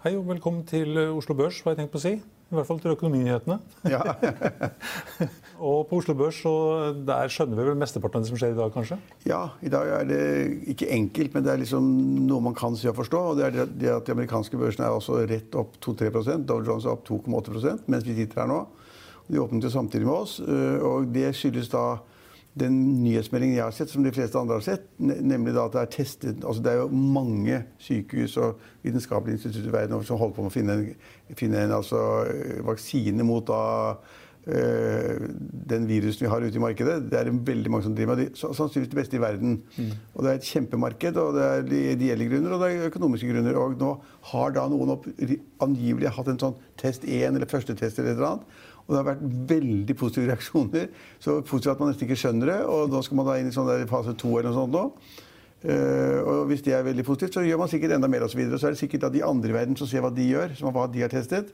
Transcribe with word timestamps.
Hei 0.00 0.14
og 0.16 0.24
velkommen 0.30 0.62
til 0.64 0.96
eh, 0.96 1.10
Oslo 1.12 1.34
Børs, 1.36 1.58
hva 1.60 1.74
jeg 1.74 1.82
tenkt 1.82 1.92
på 1.92 2.00
å 2.00 2.04
si. 2.04 2.12
I 2.50 2.56
hvert 2.56 2.66
fall 2.66 2.78
til 2.82 2.94
økonominyhetene. 2.94 3.58
Ja. 3.92 4.00
og 5.68 5.84
på 5.90 5.98
Oslo 6.00 6.14
Børs, 6.18 6.38
så 6.42 6.52
der 7.06 7.28
skjønner 7.30 7.58
vi 7.60 7.66
vel 7.68 7.76
mesteparten 7.78 8.18
av 8.18 8.24
det 8.24 8.30
som 8.32 8.40
skjer 8.40 8.54
i 8.54 8.58
dag, 8.58 8.72
kanskje? 8.74 8.96
ja, 9.28 9.42
i 9.62 9.70
dag 9.70 9.90
er 10.00 10.08
det 10.08 10.22
ikke 10.72 10.88
enkelt, 10.96 11.36
men 11.36 11.44
det 11.46 11.52
er 11.52 11.60
liksom 11.62 11.90
noe 12.26 12.42
man 12.48 12.56
kan 12.58 12.74
si 12.80 12.88
og 12.90 12.96
forstå. 12.98 13.20
Og 13.34 13.38
det 13.38 13.46
er 13.50 13.58
det- 13.68 13.92
at 13.98 14.08
de 14.08 14.16
amerikanske 14.16 14.58
børsene 14.58 14.88
er 14.88 14.96
også 14.96 15.20
rett 15.30 15.54
opp 15.60 15.76
2-3% 15.84 16.48
Dow 16.48 16.64
Jones 16.64 16.88
er 16.88 16.96
opp 16.96 17.04
2,8% 17.06 17.86
mens 17.92 18.08
vi 18.08 18.16
sitter 18.18 18.42
her 18.42 18.50
nå. 18.50 18.62
De 19.30 19.38
åpnet 19.38 19.62
jo 19.68 19.70
samtidig 19.70 20.08
med 20.08 20.16
oss. 20.16 20.40
øh, 20.40 20.80
Og 20.82 21.12
det 21.12 21.34
skyldes 21.36 21.68
da 21.70 21.84
den 22.58 22.78
nyhetsmeldingen 23.04 23.56
jeg 23.56 23.64
har 23.64 23.74
sett, 23.74 23.92
som 23.92 24.02
de 24.02 24.12
fleste 24.14 24.38
andre 24.38 24.58
har 24.58 24.64
sett, 24.64 24.86
nemlig 24.98 25.54
da 25.54 25.68
at 25.68 25.76
det 25.76 25.82
er 25.84 25.92
testet 25.94 26.44
altså 26.44 26.62
Det 26.64 26.72
er 26.72 26.80
jo 26.80 27.02
mange 27.16 27.60
sykehus 27.78 28.36
og 28.42 28.64
vitenskapelige 28.82 29.38
institutter 29.38 29.70
i 29.70 29.76
verden 29.76 30.02
som 30.06 30.18
holder 30.18 30.34
på 30.34 30.46
med 30.46 30.50
å 30.50 30.56
finne 30.56 30.78
en, 30.78 30.88
finne 31.38 31.62
en 31.62 31.76
altså, 31.78 32.00
øh, 32.26 32.58
vaksine 32.66 33.26
mot 33.26 33.46
da 33.46 33.60
øh, 34.50 35.28
den 35.70 35.86
virusen 35.86 36.26
vi 36.26 36.32
har 36.32 36.42
ute 36.42 36.58
i 36.58 36.64
markedet. 36.64 36.96
Det 37.12 37.20
er 37.20 37.30
veldig 37.30 37.70
mange 37.70 37.86
som 37.86 37.94
driver 37.94 38.16
med. 38.16 38.24
det. 38.24 38.40
Sannsynligvis 38.40 38.90
det 38.90 38.98
beste 38.98 39.20
i 39.20 39.22
verden. 39.22 39.60
Og 40.14 40.24
det 40.24 40.32
er 40.32 40.40
et 40.40 40.50
kjempemarked, 40.50 41.22
og 41.22 41.38
det 41.38 41.46
er 41.46 41.94
ideelle 41.94 42.26
grunner 42.32 42.56
og 42.56 42.64
det 42.64 42.72
er 42.72 42.90
økonomiske 42.90 43.30
grunner. 43.30 43.60
Og 43.62 43.78
nå 43.78 43.92
har 44.32 44.56
da 44.58 44.66
noen 44.72 44.96
opp, 44.96 45.06
angivelig 45.62 46.10
hatt 46.18 46.34
en 46.34 46.42
sånn 46.42 46.58
test 46.80 47.06
1 47.06 47.36
eller 47.36 47.46
første 47.46 47.78
test 47.78 48.02
eller 48.02 48.16
et 48.16 48.18
eller 48.18 48.32
annet. 48.32 48.58
Og 48.90 48.94
det 48.96 48.98
har 48.98 49.06
vært 49.12 49.26
veldig 49.54 49.94
positive 49.94 50.26
reaksjoner. 50.26 50.86
Så 51.22 51.36
positivt 51.46 51.76
at 51.76 51.82
man 51.82 51.92
nesten 51.92 52.08
ikke 52.08 52.18
skjønner 52.18 52.50
det. 52.50 52.56
Og 52.66 52.90
nå 52.90 53.02
skal 53.06 53.20
man 53.20 53.28
da 53.28 53.36
inn 53.38 53.46
i 53.46 53.54
sånn 53.54 53.68
der 53.70 53.84
fase 53.90 54.16
2 54.18 54.32
eller 54.32 54.50
noe 54.50 54.56
sånt 54.58 54.74
nå. 54.74 54.82
Uh, 55.60 56.18
og 56.24 56.38
hvis 56.48 56.64
det 56.66 56.72
er 56.72 56.82
veldig 56.86 57.04
positivt, 57.06 57.36
så 57.36 57.44
gjør 57.44 57.60
man 57.60 57.70
sikkert 57.70 57.94
enda 57.94 58.08
mer 58.10 58.24
osv. 58.26 58.32
Så, 58.32 58.40
videre. 58.40 58.58
så 58.58 58.66
er 58.66 58.74
det 58.74 58.80
sikkert 58.80 59.04
da 59.04 59.12
de 59.14 59.22
andre 59.22 59.52
i 59.52 59.54
verden 59.54 59.78
som 59.78 59.86
ser 59.86 60.02
hva 60.02 60.10
de 60.16 60.26
gjør, 60.26 60.56
som 60.58 60.74
hva 60.74 60.88
de 60.90 61.04
har 61.04 61.12
testet, 61.12 61.52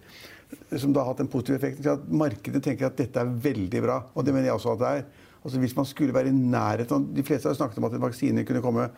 som 0.78 0.94
da 0.94 1.02
har 1.02 1.12
hatt 1.12 1.20
en 1.26 1.30
positiv 1.30 1.58
effekt. 1.58 1.82
til 1.84 1.92
at 1.92 2.08
Markedet 2.08 2.62
tenker 2.64 2.88
at 2.88 2.96
dette 2.96 3.20
er 3.20 3.36
veldig 3.50 3.82
bra. 3.84 4.00
Og 4.14 4.24
det 4.24 4.32
mener 4.32 4.48
jeg 4.48 4.56
også 4.56 4.76
at 4.78 4.82
det 4.84 4.92
er. 4.94 5.06
Altså 5.42 5.60
Hvis 5.60 5.76
man 5.76 5.86
skulle 5.86 6.14
være 6.14 6.32
i 6.32 6.34
nærheten 6.34 7.04
De 7.14 7.22
fleste 7.22 7.46
har 7.46 7.54
snakket 7.54 7.78
om 7.78 7.84
at 7.86 7.92
en 7.94 8.02
vaksine 8.02 8.42
kunne 8.46 8.62
komme 8.64 8.88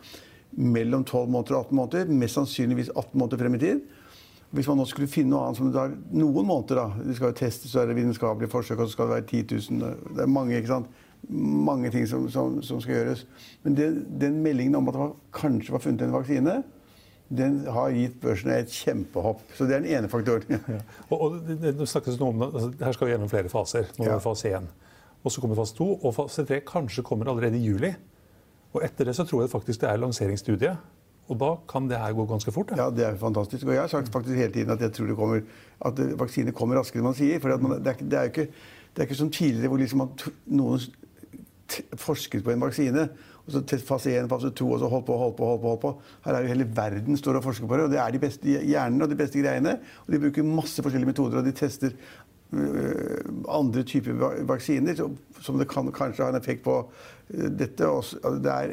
mellom 0.57 1.03
12 1.03 1.27
måneder 1.29 1.57
og 1.57 1.67
18 1.67 1.75
måneder. 1.77 2.13
Mest 2.23 2.39
sannsynligvis 2.39 2.93
18 2.95 3.19
måneder 3.19 3.41
frem 3.43 3.57
i 3.57 3.61
tid. 3.65 3.81
Hvis 4.51 4.67
man 4.67 4.79
nå 4.81 4.85
skulle 4.89 5.07
finne 5.07 5.29
noe 5.35 5.45
annet 5.45 5.59
som 5.59 5.69
tar 5.73 5.91
noen 6.09 6.47
måneder, 6.47 6.79
da 6.79 7.03
Det 7.05 7.15
skal 7.15 7.29
jo 7.29 7.37
testes, 7.37 7.71
så 7.71 7.83
er 7.83 7.91
det 7.91 7.99
vitenskapelige 7.99 8.49
forsøk, 8.49 8.79
og 8.79 8.87
så 8.87 8.95
skal 8.95 9.07
det 9.11 9.15
være 9.19 9.27
10 9.27 9.69
000 9.77 10.15
Det 10.15 10.23
er 10.23 10.31
mange, 10.33 10.57
ikke 10.57 10.71
sant? 10.71 10.89
Mange 11.69 11.91
ting 11.91 12.07
som, 12.07 12.29
som, 12.31 12.61
som 12.63 12.81
skal 12.81 12.95
gjøres. 12.95 13.25
Men 13.63 13.75
det, 13.77 13.89
den 14.21 14.41
meldingen 14.41 14.75
om 14.79 14.87
at 14.87 14.95
det 14.95 15.01
var, 15.03 15.15
kanskje 15.35 15.75
var 15.75 15.83
funnet 15.83 16.01
en 16.01 16.15
vaksine, 16.15 16.63
den 17.29 17.59
har 17.69 17.91
gitt 17.93 18.15
børsene 18.23 18.55
et 18.57 18.71
kjempehopp. 18.73 19.41
Så 19.53 19.67
det 19.69 19.75
er 19.75 19.83
den 19.83 19.97
ene 19.99 20.09
faktoren. 20.09 20.61
Ja. 20.67 20.79
Og, 21.09 21.21
og 21.21 21.35
det, 21.45 21.59
det, 21.77 21.87
snakkes 21.91 22.17
nå 22.19 22.31
om, 22.31 22.41
altså, 22.47 22.71
Her 22.79 22.95
skal 22.95 23.07
vi 23.07 23.13
gjennom 23.13 23.29
flere 23.29 23.51
faser. 23.51 23.91
Nå 23.99 24.07
er 24.07 24.15
Ja. 24.15 24.19
fase 24.23 24.49
1. 24.57 24.69
Og 25.23 25.31
så 25.31 25.41
kommer 25.43 25.59
fase 25.59 25.75
2, 25.77 25.89
og 25.99 26.15
fase 26.15 26.45
3 26.47 26.61
kanskje 26.65 27.03
kommer 27.05 27.29
allerede 27.29 27.59
i 27.59 27.67
juli. 27.67 27.91
Og 28.73 28.81
etter 28.85 29.05
det 29.05 29.15
så 29.17 29.27
tror 29.29 29.43
jeg 29.43 29.51
faktisk 29.51 29.81
det 29.81 29.89
er 29.91 30.01
lanseringsstudie. 30.01 30.73
Og 31.29 31.37
da 31.37 31.49
kan 31.69 31.87
det 31.89 31.99
her 32.01 32.13
gå 32.17 32.25
ganske 32.29 32.51
fort. 32.51 32.73
Ja. 32.73 32.85
Ja, 32.85 32.89
det 32.93 33.05
er 33.05 33.17
fantastisk. 33.21 33.67
Og 33.67 33.75
jeg 33.75 33.83
har 33.83 33.91
sagt 33.91 34.09
faktisk 34.13 34.37
hele 34.37 34.53
tiden 34.53 34.73
at 34.73 34.81
jeg 34.81 34.93
tror 34.97 35.15
kommer, 35.15 35.41
at 35.85 35.99
vaksiner 36.19 36.55
kommer 36.57 36.79
raskere 36.79 37.03
enn 37.03 37.11
man 37.11 37.17
sier. 37.17 37.41
For 37.43 37.53
man, 37.61 37.77
det, 37.85 37.97
er, 38.09 38.25
jo 38.25 38.33
ikke, 38.33 38.47
det 38.97 39.05
ikke 39.05 39.19
som 39.19 39.29
tidligere 39.33 39.69
hvor 39.69 39.81
liksom 39.81 40.07
noen 40.57 40.87
forsket 42.01 42.45
på 42.45 42.55
en 42.55 42.65
vaksine. 42.65 43.09
Og 43.45 43.53
så 43.53 43.81
fase 43.85 44.13
1, 44.13 44.29
fase 44.29 44.51
2, 44.53 44.71
og 44.71 44.81
så 44.81 44.89
holdt 44.89 45.05
på, 45.07 45.17
holdt 45.17 45.37
på, 45.37 45.45
holdt 45.51 45.61
på. 45.61 45.69
holdt 45.69 45.81
på. 45.81 45.93
Her 46.25 46.37
er 46.37 46.45
jo 46.45 46.51
hele 46.53 46.67
verden 46.75 47.17
står 47.17 47.39
og 47.39 47.45
forsker 47.45 47.69
på 47.69 47.77
det. 47.77 47.85
Og 47.87 47.93
det 47.93 48.01
er 48.01 48.13
de 48.13 48.21
beste 48.21 48.57
hjernene 48.57 49.05
og 49.05 49.13
de 49.13 49.17
beste 49.17 49.41
greiene. 49.41 49.77
Og 50.05 50.13
de 50.13 50.21
bruker 50.25 50.49
masse 50.49 50.85
forskjellige 50.85 51.13
metoder, 51.13 51.41
og 51.41 51.45
de 51.45 51.53
tester 51.57 51.95
andre 52.49 53.83
typer 53.85 54.15
vaksiner 54.49 54.97
som, 54.97 55.57
det 55.59 55.67
kan 55.69 55.89
kanskje 55.93 56.23
ha 56.25 56.29
en 56.33 56.39
effekt 56.39 56.63
på 56.65 56.75
øh, 56.81 57.49
dette. 57.53 57.89
Det 58.41 58.53
er, 58.53 58.71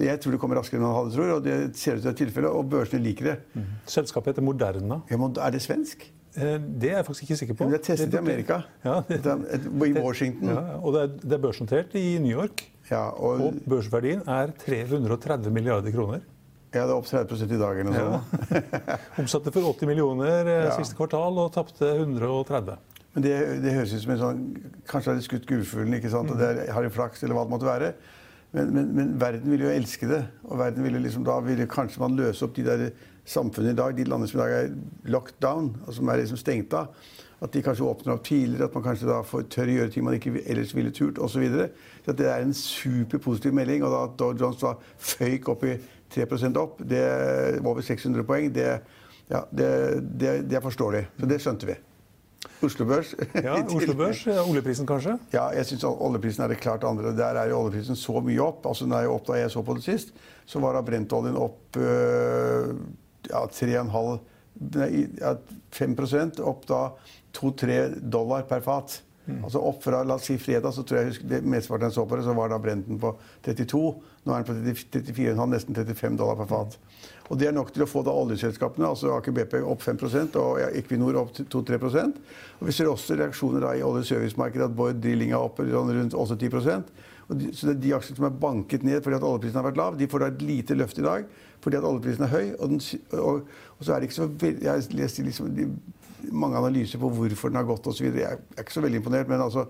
jeg 0.00 0.20
tror 0.22 0.32
det 0.34 0.40
kommer 0.40 0.60
raskere 0.60 0.80
enn 0.80 0.86
man 0.86 0.96
hadde 0.96 1.16
tror, 1.16 1.34
og 1.36 1.42
det 1.44 1.58
ser 1.76 1.98
ut 1.98 2.02
til 2.02 2.08
å 2.08 2.12
være 2.12 2.20
tilfellet. 2.22 2.54
Og 2.56 2.70
børsene 2.72 3.02
liker 3.04 3.32
det. 3.32 3.66
Selskapet 3.90 4.32
heter 4.32 4.46
Moderna. 4.46 5.02
Ja, 5.10 5.20
er 5.20 5.54
det 5.54 5.60
svensk? 5.64 6.08
Eh, 6.38 6.56
Det 6.58 6.90
er 6.92 6.96
jeg 7.02 7.06
faktisk 7.10 7.28
ikke 7.28 7.38
sikker 7.42 7.58
på. 7.58 7.68
Men 7.68 7.76
det 7.76 7.82
er 7.82 7.86
testet 7.90 8.14
i 8.16 8.20
Amerika. 8.22 8.62
Ja, 8.84 9.02
det, 9.08 9.36
I 9.88 9.92
Washington. 10.00 10.48
ja, 10.54 10.64
og 10.80 10.94
det 10.96 11.04
er, 11.04 11.14
det 11.22 11.38
er 11.38 11.44
børsnotert 11.44 11.94
i 12.00 12.18
New 12.18 12.32
York. 12.32 12.64
Ja, 12.90 13.10
og, 13.12 13.40
Og 13.44 13.62
børsverdien 13.68 14.22
er 14.24 14.52
330 14.64 15.52
milliarder 15.52 15.92
kroner. 15.92 16.22
ja, 16.72 16.84
det 16.84 16.92
er 16.92 16.96
opp 16.96 17.06
30 17.08 17.44
i 17.44 17.58
dag 17.60 17.78
eller 17.80 17.92
noe 17.92 18.20
sånt. 18.20 18.78
Omsatte 19.20 19.52
for 19.52 19.68
80 19.74 19.88
millioner 19.88 20.48
eh, 20.48 20.70
siste 20.76 20.96
kvartal 20.96 21.36
og 21.44 21.52
tapte 21.52 21.84
130. 21.98 22.76
Men 23.14 23.24
det, 23.24 23.34
det 23.64 23.74
høres 23.74 23.94
ut 23.96 24.02
som 24.04 24.14
en 24.14 24.20
sånn 24.20 24.40
Kanskje 24.88 25.10
har 25.10 25.18
de 25.18 25.24
skutt 25.26 25.46
gullfuglen, 25.48 25.96
ikke 25.98 26.12
sant? 26.12 26.30
og 26.32 26.40
det 26.40 26.48
er, 26.48 26.72
har 26.72 26.84
de 26.84 26.92
flaks, 26.92 27.22
eller 27.24 27.38
hva 27.38 27.46
det 27.46 27.54
måtte 27.54 27.68
være. 27.68 27.92
Men, 28.52 28.72
men, 28.72 28.90
men 28.96 29.14
verden 29.20 29.52
vil 29.52 29.66
jo 29.66 29.72
elske 29.72 30.08
det. 30.08 30.22
Og 30.48 30.58
verden 30.60 30.84
vil 30.84 30.96
jo 30.96 31.04
liksom, 31.04 31.24
da 31.26 31.38
vil 31.44 31.64
kanskje 31.70 32.02
man 32.04 32.16
løse 32.16 32.46
opp 32.46 32.56
de 32.56 32.64
der 32.66 32.84
samfunnene 33.28 33.74
i 33.74 33.78
dag, 33.78 33.96
de 33.96 34.06
landene 34.08 34.30
som 34.30 34.40
i 34.40 34.44
dag 34.44 34.54
er 34.56 35.10
locked 35.12 35.36
down, 35.44 35.74
og 35.86 35.96
som 35.96 36.08
er 36.08 36.22
liksom 36.22 36.40
stengt 36.40 36.76
av. 36.76 36.94
At 37.44 37.52
de 37.54 37.62
kanskje 37.62 37.86
åpner 37.86 38.16
opp 38.16 38.24
tidligere, 38.26 38.66
at 38.66 38.74
man 38.74 38.86
kanskje 38.86 39.10
da 39.10 39.18
får 39.26 39.44
tør 39.52 39.70
gjøre 39.70 39.92
ting 39.94 40.06
man 40.06 40.16
ikke 40.16 40.40
ellers 40.40 40.72
ville 40.74 40.90
turt, 40.94 41.20
osv. 41.20 41.36
Så, 41.36 41.42
videre. 41.44 41.68
så 42.04 42.14
at 42.14 42.18
det 42.18 42.30
er 42.32 42.42
en 42.42 42.56
superpositiv 42.56 43.54
melding. 43.54 43.84
Og 43.86 43.94
da 43.94 44.04
at 44.08 44.16
Dow 44.18 44.32
Jones 44.32 44.62
da 44.62 44.74
føyk 45.12 45.52
opp 45.52 45.66
i 45.68 45.76
3% 46.14 46.58
opp, 46.58 46.80
det 46.80 47.04
var 47.60 47.70
over 47.74 47.84
600 47.84 48.24
poeng, 48.26 48.48
det, 48.54 48.70
ja, 49.28 49.44
det, 49.52 49.68
det, 50.16 50.34
det 50.48 50.58
er 50.58 50.64
forståelig. 50.64 51.04
Så 51.20 51.30
det 51.30 51.40
skjønte 51.44 51.68
vi. 51.68 51.76
Oslo 52.64 52.86
Børs. 52.88 53.14
Ja. 53.46 53.56
Oslo 53.62 53.94
Børs, 53.98 54.24
oljeprisen 54.26 54.86
kanskje? 54.88 55.16
Ja, 55.34 55.48
jeg 55.54 55.68
syns 55.68 55.84
oljeprisen 55.88 56.44
er 56.44 56.54
det 56.54 56.60
klart 56.62 56.86
andre. 56.88 57.12
Der 57.16 57.38
er 57.38 57.52
jo 57.52 57.60
oljeprisen 57.64 57.98
så 57.98 58.20
mye 58.24 58.40
opp. 58.42 58.66
altså 58.66 58.88
den 58.88 58.96
er 58.98 59.06
jo 59.06 59.14
opp 59.14 59.28
Da 59.28 59.38
jeg 59.38 59.52
så 59.54 59.62
på 59.62 59.76
det 59.78 59.84
sist, 59.86 60.14
så 60.48 60.62
var 60.64 60.74
da 60.74 60.82
brentoljen 60.82 61.38
opp 61.38 61.78
øh, 61.78 62.74
ja, 63.30 63.44
3,5 63.46 64.18
Nei, 64.58 65.06
ja, 65.20 65.36
5% 65.70 66.40
opp 66.42 66.64
da 66.66 66.80
2-3 67.38 68.00
dollar 68.10 68.42
per 68.48 68.64
fat. 68.64 68.96
Altså 69.42 69.60
opp 69.60 69.82
fra 69.84 70.02
la 70.06 70.16
oss 70.16 70.28
si 70.30 70.38
fredag, 70.40 70.72
så 70.72 70.84
tror 70.86 71.00
jeg 71.00 71.12
husker, 71.12 71.28
det 71.28 71.42
mesteparten 71.44 71.88
jeg 71.88 71.96
så 71.98 72.04
på 72.08 72.16
det, 72.16 72.24
så 72.24 72.34
var 72.36 72.52
da 72.52 72.58
brenten 72.62 73.00
på 73.00 73.12
32. 73.44 73.82
Nå 74.24 74.34
er 74.34 74.44
den 74.44 74.48
på 74.48 74.56
34,5, 75.02 75.42
nesten 75.52 75.76
35 75.76 76.16
dollar 76.20 76.38
per 76.40 76.48
fat. 76.50 76.78
Og 77.28 77.36
det 77.40 77.50
er 77.50 77.56
nok 77.56 77.74
til 77.74 77.84
å 77.84 77.88
få 77.88 78.02
da 78.06 78.14
oljeselskapene, 78.16 78.88
altså 78.88 79.12
Aker 79.18 79.34
BP 79.36 79.58
opp 79.60 79.84
5 79.84 80.00
og 80.40 80.62
Equinor 80.72 81.18
opp 81.20 81.34
2-3 81.36 81.80
Og 81.84 82.66
Vi 82.66 82.72
ser 82.72 82.88
også 82.88 83.18
reaksjoner 83.20 83.60
da 83.66 83.74
i 83.76 83.84
oljeservicemarkedet, 83.84 84.70
at 84.70 84.76
Bård 84.76 85.02
Drilling 85.02 85.32
er 85.36 85.44
oppe 85.44 85.68
sånn 85.68 85.92
rundt 85.92 86.16
også 86.16 86.38
10 86.40 86.82
og 87.28 87.36
de, 87.36 87.52
Så 87.52 87.68
det 87.68 87.74
er 87.74 87.82
de 87.82 87.94
aksjene 87.98 88.16
som 88.16 88.28
er 88.30 88.40
banket 88.40 88.82
ned 88.86 89.02
fordi 89.04 89.18
at 89.18 89.26
oljeprisen 89.28 89.60
har 89.60 89.68
vært 89.68 89.76
lav, 89.80 89.98
de 89.98 90.08
får 90.08 90.24
da 90.24 90.30
et 90.32 90.42
lite 90.42 90.74
løft 90.78 90.98
i 90.98 91.04
dag 91.04 91.28
fordi 91.60 91.76
at 91.76 91.84
oljeprisen 91.84 92.24
er 92.24 92.32
høy. 92.32 92.46
Og, 92.58 92.68
den, 92.70 92.80
og, 93.18 93.48
og 93.76 93.84
så 93.84 93.92
er 93.92 94.00
det 94.00 94.08
ikke 94.08 94.20
så 94.20 94.28
veldig 94.30 95.68
Mange 96.32 96.58
analyser 96.58 97.00
på 97.00 97.10
hvorfor 97.14 97.52
den 97.52 97.60
har 97.60 97.66
gått 97.68 97.86
osv. 97.90 98.08
Jeg 98.10 98.26
er 98.26 98.62
ikke 98.62 98.74
så 98.74 98.82
veldig 98.84 99.00
imponert, 99.02 99.30
men 99.30 99.42
altså, 99.44 99.66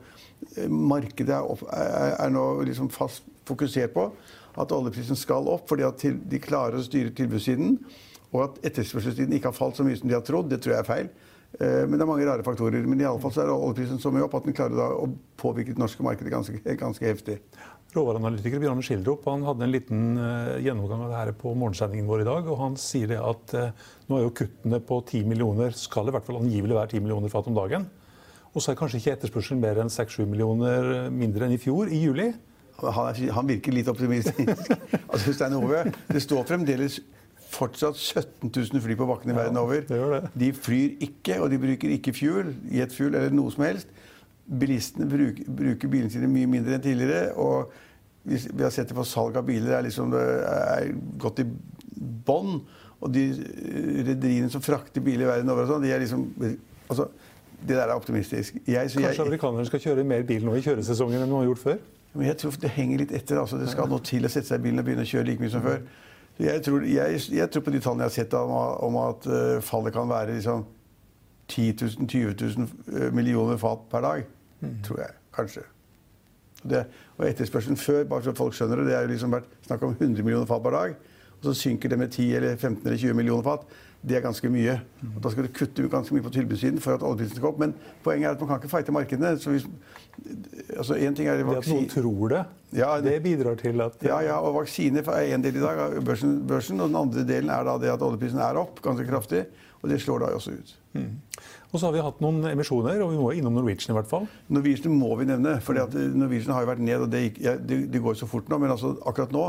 eh, 0.56 0.68
markedet 0.68 1.34
er, 1.36 1.44
opp, 1.44 1.64
er, 1.72 2.14
er 2.16 2.34
nå 2.34 2.44
liksom 2.68 2.90
fast 2.94 3.26
fokusert 3.48 3.94
på 3.94 4.10
at 4.58 4.74
oljeprisen 4.74 5.16
skal 5.18 5.46
opp 5.48 5.68
fordi 5.70 5.86
at 5.86 5.98
til, 6.02 6.18
de 6.18 6.40
klarer 6.42 6.78
å 6.78 6.84
styre 6.84 7.14
tilbudssiden. 7.16 7.78
Og 8.34 8.44
at 8.44 8.60
etterspørselstiden 8.70 9.32
ikke 9.36 9.52
har 9.52 9.56
falt 9.56 9.78
så 9.78 9.86
mye 9.86 9.96
som 9.96 10.10
de 10.10 10.16
har 10.16 10.24
trodd. 10.26 10.50
Det 10.50 10.60
tror 10.60 10.74
jeg 10.74 10.82
er 10.82 10.88
feil. 10.88 11.10
Eh, 11.56 11.84
men 11.88 11.96
det 11.96 12.04
er 12.04 12.10
mange 12.10 12.26
rare 12.28 12.44
faktorer. 12.44 12.84
Men 12.84 13.00
i 13.00 13.08
alle 13.08 13.22
fall 13.22 13.38
er 13.40 13.52
oljeprisen 13.54 14.00
så 14.02 14.12
mye 14.12 14.26
opp 14.26 14.36
at 14.36 14.48
den 14.48 14.56
klarer 14.56 14.98
å 14.98 15.08
påvirke 15.40 15.72
det 15.72 15.80
norske 15.80 16.04
markedet 16.04 16.32
ganske, 16.34 16.60
ganske 16.80 17.08
heftig. 17.08 17.38
Råvareanalytiker 17.96 18.60
Bjarne 18.60 18.82
Schildrup 18.84 19.24
han 19.30 19.44
hadde 19.46 19.64
en 19.64 19.72
liten 19.72 20.00
uh, 20.20 20.58
gjennomgang 20.60 21.06
av 21.06 21.12
det 21.12 21.20
her 21.22 21.30
på 21.40 21.54
morgensendingen 21.56 22.08
vår 22.08 22.20
i 22.20 22.26
dag. 22.28 22.50
og 22.50 22.60
Han 22.60 22.74
sier 22.80 23.08
det 23.08 23.20
at 23.24 23.54
uh, 23.56 23.86
nå 24.10 24.18
er 24.18 24.26
jo 24.26 24.34
kuttene 24.42 24.80
på 24.84 24.98
10 25.06 25.24
millioner, 25.30 25.72
skal 25.72 26.10
i 26.10 26.12
hvert 26.12 26.26
fall 26.26 26.42
angivelig 26.42 26.76
være 26.76 26.92
10 26.98 27.06
millioner 27.06 27.32
fat 27.32 27.48
om 27.48 27.56
dagen. 27.56 27.86
Og 28.52 28.60
så 28.60 28.72
er 28.72 28.80
kanskje 28.80 29.00
ikke 29.00 29.14
etterspørselen 29.16 29.62
mer 29.62 29.80
enn 29.80 29.92
6-7 29.92 30.26
millioner 30.28 31.08
mindre 31.14 31.48
enn 31.48 31.56
i 31.56 31.60
fjor, 31.62 31.88
i 31.88 32.02
juli. 32.02 32.28
Han, 32.82 33.08
er, 33.08 33.22
han 33.34 33.48
virker 33.48 33.74
litt 33.74 33.88
optimistisk. 33.90 34.68
altså, 35.12 35.32
Stein 35.32 35.56
Ove, 35.56 35.86
det 36.12 36.22
står 36.22 36.44
fremdeles 36.48 37.00
fortsatt 37.48 37.96
17 37.96 38.52
000 38.52 38.84
fly 38.84 38.98
på 39.00 39.08
bakken 39.08 39.32
i 39.32 39.38
verden 39.38 39.56
over. 39.56 39.88
Ja, 39.88 40.20
de 40.36 40.52
flyr 40.52 41.00
ikke, 41.08 41.40
og 41.40 41.48
de 41.54 41.60
bruker 41.62 41.96
ikke 41.96 42.12
fuel, 42.12 42.52
jetfuel 42.68 43.16
eller 43.16 43.32
noe 43.32 43.54
som 43.54 43.64
helst 43.64 43.88
bilistene 44.48 45.08
bruker, 45.08 45.44
bruker, 45.48 45.90
bilene 45.92 46.12
sine 46.12 46.30
mye 46.30 46.48
mindre 46.50 46.76
enn 46.76 46.84
tidligere. 46.84 47.34
Og 47.40 47.72
vi, 48.28 48.40
vi 48.40 48.64
har 48.64 48.72
sett 48.74 48.90
det 48.90 48.96
på 48.96 49.06
salg 49.08 49.36
av 49.38 49.46
biler. 49.48 49.76
Er, 49.78 49.86
liksom, 49.86 50.14
er 50.16 50.92
gått 51.20 51.42
i 51.44 51.46
bånn. 52.28 52.62
Og 52.98 53.12
de 53.14 53.28
rederiene 54.08 54.50
som 54.50 54.64
frakter 54.64 55.04
biler 55.04 55.30
verden 55.30 55.52
over, 55.52 55.66
og 55.66 55.74
sånn, 55.74 55.84
de 55.86 55.92
er 55.94 56.02
liksom 56.02 56.24
altså, 56.90 57.06
Det 57.58 57.76
der 57.76 57.84
er 57.84 57.94
optimistisk. 57.94 58.58
Jeg, 58.66 58.90
Kanskje 58.90 59.04
jeg, 59.04 59.20
amerikanerne 59.22 59.66
skal 59.68 59.82
kjøre 59.82 60.06
mer 60.06 60.26
bil 60.26 60.44
nå 60.46 60.56
i 60.58 60.64
kjøresesongen 60.64 61.22
enn 61.22 61.30
de 61.30 61.38
har 61.38 61.48
gjort 61.50 61.62
før? 61.62 61.78
Men 62.14 62.30
jeg 62.30 62.38
tror 62.40 62.58
det 62.62 62.70
henger 62.74 63.02
litt 63.04 63.14
etter. 63.14 63.38
altså 63.38 63.58
Det 63.60 63.68
skal 63.70 63.90
noe 63.90 64.02
til 64.06 64.26
å 64.26 64.30
sette 64.32 64.50
seg 64.50 64.62
i 64.62 64.66
bilen 64.66 64.82
og 64.82 64.86
begynne 64.88 65.06
å 65.06 65.10
kjøre 65.10 65.28
like 65.28 65.44
mye 65.44 65.52
som 65.52 65.64
før. 65.64 65.82
Jeg 66.38 66.62
tror, 66.62 66.84
jeg, 66.86 67.20
jeg 67.34 67.50
tror, 67.50 67.64
på 67.66 67.74
de 67.74 67.80
tallene 67.82 68.06
jeg 68.06 68.12
har 68.12 68.14
sett 68.14 68.34
om, 68.38 68.52
om 68.86 68.98
at 69.02 69.24
uh, 69.26 69.58
fallet 69.66 69.94
kan 69.94 70.06
være 70.10 70.36
liksom 70.36 70.64
10 71.50 71.72
000-20 72.06 72.34
000 72.94 73.14
millioner 73.16 73.58
fat 73.58 73.86
per 73.90 74.04
dag. 74.06 74.26
Mm. 74.60 74.78
Tror 74.86 75.02
jeg. 75.04 75.18
Kanskje. 75.34 75.66
Det, 76.68 76.84
og 77.16 77.28
etterspørselen 77.28 77.76
før, 77.78 78.04
bare 78.10 78.24
så 78.26 78.34
folk 78.34 78.56
skjønner 78.56 78.80
det, 78.80 78.88
det 78.90 78.96
har 78.96 79.10
liksom 79.10 79.34
vært 79.36 79.50
snakk 79.66 79.84
om 79.86 79.94
100 79.94 80.24
millioner 80.26 80.48
fat 80.48 80.62
per 80.64 80.74
dag. 80.74 80.96
Og 81.38 81.44
så 81.46 81.54
synker 81.54 81.92
det 81.92 81.98
med 82.00 82.10
10 82.10 82.32
eller 82.34 82.56
15 82.56 82.86
eller 82.86 82.98
20 82.98 83.14
millioner 83.14 83.46
fat. 83.46 83.68
Det 84.08 84.16
er 84.16 84.22
ganske 84.22 84.48
mye. 84.50 84.76
Mm. 85.00 85.14
Og 85.16 85.22
da 85.22 85.30
skal 85.30 85.46
du 85.46 85.52
kutte 85.54 85.88
ganske 85.90 86.14
mye 86.14 86.22
på 86.22 86.32
tilbudssiden 86.34 86.80
for 86.82 86.94
at 86.98 87.02
oljeprisen 87.06 87.38
skal 87.38 87.50
opp. 87.50 87.58
Men 87.62 87.74
poenget 88.04 88.28
er 88.28 88.36
at 88.36 88.42
man 88.42 88.50
kan 88.50 88.60
ikke 88.60 88.70
fighte 88.70 88.94
markedene. 88.94 89.32
Så 89.38 89.54
hvis, 89.54 89.66
altså 90.76 90.98
en 90.98 91.14
ting 91.18 91.30
er 91.30 91.38
det 91.38 91.46
at 91.46 91.70
noen 91.70 91.88
tror 91.90 92.34
det, 92.34 92.42
ja, 92.78 92.90
det, 93.00 93.14
bidrar 93.24 93.56
til 93.58 93.80
at 93.80 94.02
Ja, 94.04 94.18
ja 94.20 94.36
og 94.44 94.58
vaksine 94.58 95.02
er 95.02 95.34
en 95.34 95.44
del 95.44 95.56
i 95.56 95.62
dag 95.62 95.78
av 95.86 95.98
børsen, 96.04 96.40
børsen, 96.46 96.80
Og 96.80 96.90
den 96.90 96.98
andre 97.00 97.24
delen 97.26 97.50
er 97.50 97.64
da 97.64 97.78
det 97.78 97.90
at 97.94 98.02
oljeprisen 98.02 98.42
er 98.42 98.58
opp 98.60 98.82
ganske 98.82 99.06
kraftig. 99.08 99.46
Og 99.82 99.90
det 99.92 100.00
slår 100.02 100.24
da 100.24 100.32
også 100.34 100.56
ut. 100.58 100.70
Mm. 100.92 101.10
Og 101.70 101.76
så 101.76 101.86
har 101.86 101.92
vi 101.94 102.02
hatt 102.02 102.22
noen 102.24 102.48
emisjoner, 102.50 102.98
og 103.04 103.12
vi 103.12 103.20
må 103.20 103.28
innom 103.36 103.54
Norwegian 103.54 103.92
i 103.92 103.98
hvert 103.98 104.10
fall. 104.10 104.26
Norwegian 104.50 104.96
må 104.98 105.12
vi 105.20 105.28
nevne, 105.28 105.58
for 105.62 105.78
Norwegian 105.78 106.54
har 106.56 106.64
jo 106.64 106.70
vært 106.72 106.82
ned, 106.82 107.04
og 107.04 107.12
det, 107.12 107.22
ja, 107.44 107.54
det, 107.60 107.84
det 107.92 108.02
går 108.02 108.18
så 108.18 108.26
fort 108.30 108.50
nå. 108.50 108.58
Men 108.58 108.74
altså, 108.74 108.96
akkurat 109.06 109.34
nå 109.34 109.44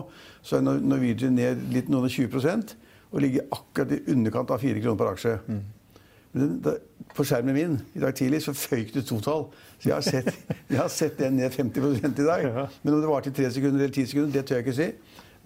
så 0.46 0.60
er 0.60 0.68
Norwegian 0.68 1.38
ned 1.40 1.66
litt 1.74 1.90
noen 1.90 2.06
og 2.06 2.14
20% 2.14 2.76
og 3.10 3.24
ligger 3.24 3.48
akkurat 3.56 3.96
i 3.96 4.04
underkant 4.14 4.52
av 4.54 4.62
4 4.62 4.84
kroner 4.84 5.00
per 5.00 5.12
aksje. 5.16 5.36
Mm. 5.50 5.62
Men 6.38 6.52
da, 6.62 6.76
på 7.18 7.26
skjermen 7.26 7.56
min 7.58 7.80
i 7.98 8.02
dag 8.04 8.14
tidlig 8.18 8.44
så 8.46 8.54
føyk 8.54 8.94
det 8.94 9.08
to 9.10 9.18
tall. 9.26 9.48
Så 9.80 9.90
jeg 9.90 9.96
har 9.96 10.06
sett, 10.06 10.30
jeg 10.70 10.78
har 10.78 10.92
sett 10.94 11.18
den 11.18 11.40
ned 11.40 11.56
50 11.56 12.06
i 12.12 12.28
dag. 12.28 12.46
Men 12.84 12.94
om 12.94 13.02
det 13.02 13.10
varte 13.10 13.32
i 13.32 13.36
tre 13.36 13.50
sekunder 13.54 13.82
eller 13.82 13.96
ti 13.96 14.06
sekunder, 14.06 14.36
det 14.36 14.46
tør 14.46 14.60
jeg 14.60 14.68
ikke 14.68 14.78
si. 14.78 14.92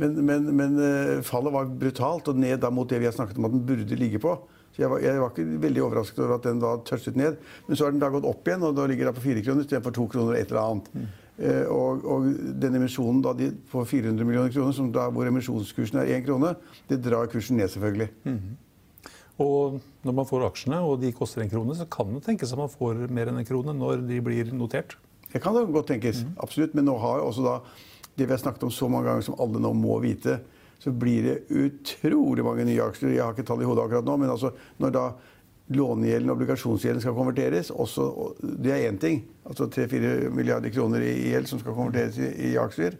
Men, 0.01 0.17
men, 0.25 0.49
men, 0.57 0.75
eh, 0.81 1.21
fallet 1.23 1.53
var 1.53 1.69
brutalt, 1.69 2.27
og 2.27 2.39
ned 2.41 2.57
da 2.63 2.71
mot 2.73 2.89
det 2.89 2.99
vi 2.99 3.07
har 3.07 3.15
snakket 3.15 3.37
om 3.37 3.47
at 3.47 3.53
den 3.53 3.65
burde 3.67 3.99
ligge 3.99 4.19
på. 4.19 4.33
Så 4.73 4.81
jeg 4.81 4.89
var, 4.89 5.03
jeg 5.05 5.19
var, 5.21 5.33
ikke 5.33 5.59
veldig 5.61 5.83
overrasket 5.85 6.21
over 6.23 6.35
at 6.39 6.47
den 6.47 6.61
da 6.61 6.71
tørstet 6.87 7.17
ned. 7.19 7.37
Men 7.67 7.77
så 7.77 7.85
har 7.85 7.93
den 7.93 8.01
da 8.01 8.09
gått 8.13 8.25
opp 8.25 8.47
igjen, 8.47 8.65
og 8.65 8.73
da 8.77 8.87
ligger 8.89 9.09
den 9.09 9.17
på 9.17 9.25
fire 9.27 9.43
kroner 9.45 9.67
istedenfor 9.67 9.93
to 9.93 10.07
kroner 10.09 10.39
et 10.39 10.49
eller 10.49 10.63
annet. 10.63 10.89
Mm. 10.93 11.05
Eh, 11.33 11.69
og, 11.73 12.03
og 12.09 12.27
den 12.61 12.79
emisjonen 12.79 13.21
da, 13.25 13.35
de, 13.37 13.51
på 13.69 13.85
400 13.89 14.25
millioner 14.25 14.53
kroner, 14.53 14.73
som 14.77 14.89
da, 14.93 15.07
hvor 15.13 15.29
emisjonskursen 15.29 16.01
er 16.01 16.13
én 16.17 16.25
krone, 16.25 16.55
det 16.89 17.01
drar 17.05 17.29
kursen 17.29 17.61
ned, 17.61 17.69
selvfølgelig. 17.73 18.09
Mm. 18.25 19.13
Og 19.43 19.79
når 20.05 20.17
man 20.17 20.29
får 20.29 20.47
aksjene, 20.49 20.81
og 20.85 20.99
de 21.01 21.13
koster 21.15 21.41
en 21.45 21.53
krone, 21.53 21.77
så 21.77 21.87
kan 21.89 22.11
det 22.13 22.23
tenkes 22.25 22.53
at 22.53 22.61
man 22.61 22.73
får 22.73 23.05
mer 23.13 23.31
enn 23.31 23.41
en 23.41 23.47
krone 23.47 23.73
når 23.77 24.05
de 24.09 24.19
blir 24.25 24.51
notert? 24.53 24.97
Det 25.33 25.41
kan 25.41 25.55
det 25.57 25.65
godt 25.73 25.89
tenkes. 25.89 26.21
Mm. 26.21 26.35
Absolutt. 26.45 26.75
Men 26.77 26.85
nå 26.89 26.97
har 27.01 27.23
også 27.25 27.45
da 27.45 27.55
det 28.13 28.27
vi 28.27 28.33
har 28.33 28.41
snakket 28.41 28.67
om 28.67 28.73
så 28.73 28.89
mange 28.89 29.09
ganger, 29.09 29.25
som 29.25 29.39
alle 29.41 29.61
nå 29.61 29.71
må 29.73 29.97
vite, 30.03 30.37
så 30.83 30.91
blir 30.91 31.23
det 31.23 31.35
utrolig 31.47 32.43
mange 32.43 32.65
nye 32.67 32.83
aksjer. 32.83 33.13
Jeg 33.15 33.23
har 33.23 33.31
ikke 33.31 33.45
tall 33.47 33.61
i 33.63 33.67
hodet 33.67 33.85
akkurat 33.85 34.07
nå, 34.07 34.17
men 34.19 34.33
altså 34.33 34.51
når 34.83 34.95
da 34.97 35.05
lånegjelden 35.73 36.27
og 36.27 36.35
obligasjonsgjelden 36.35 37.01
skal 37.01 37.15
konverteres, 37.15 37.69
også, 37.71 38.09
det 38.43 38.73
er 38.73 38.87
én 38.89 38.99
ting. 38.99 39.21
Altså 39.47 39.69
3-4 39.71 40.29
milliarder 40.35 40.73
kroner 40.75 41.05
i 41.07 41.13
gjeld 41.31 41.47
som 41.47 41.61
skal 41.61 41.77
konverteres 41.77 42.19
i, 42.19 42.31
i 42.49 42.55
aksjer. 42.59 42.97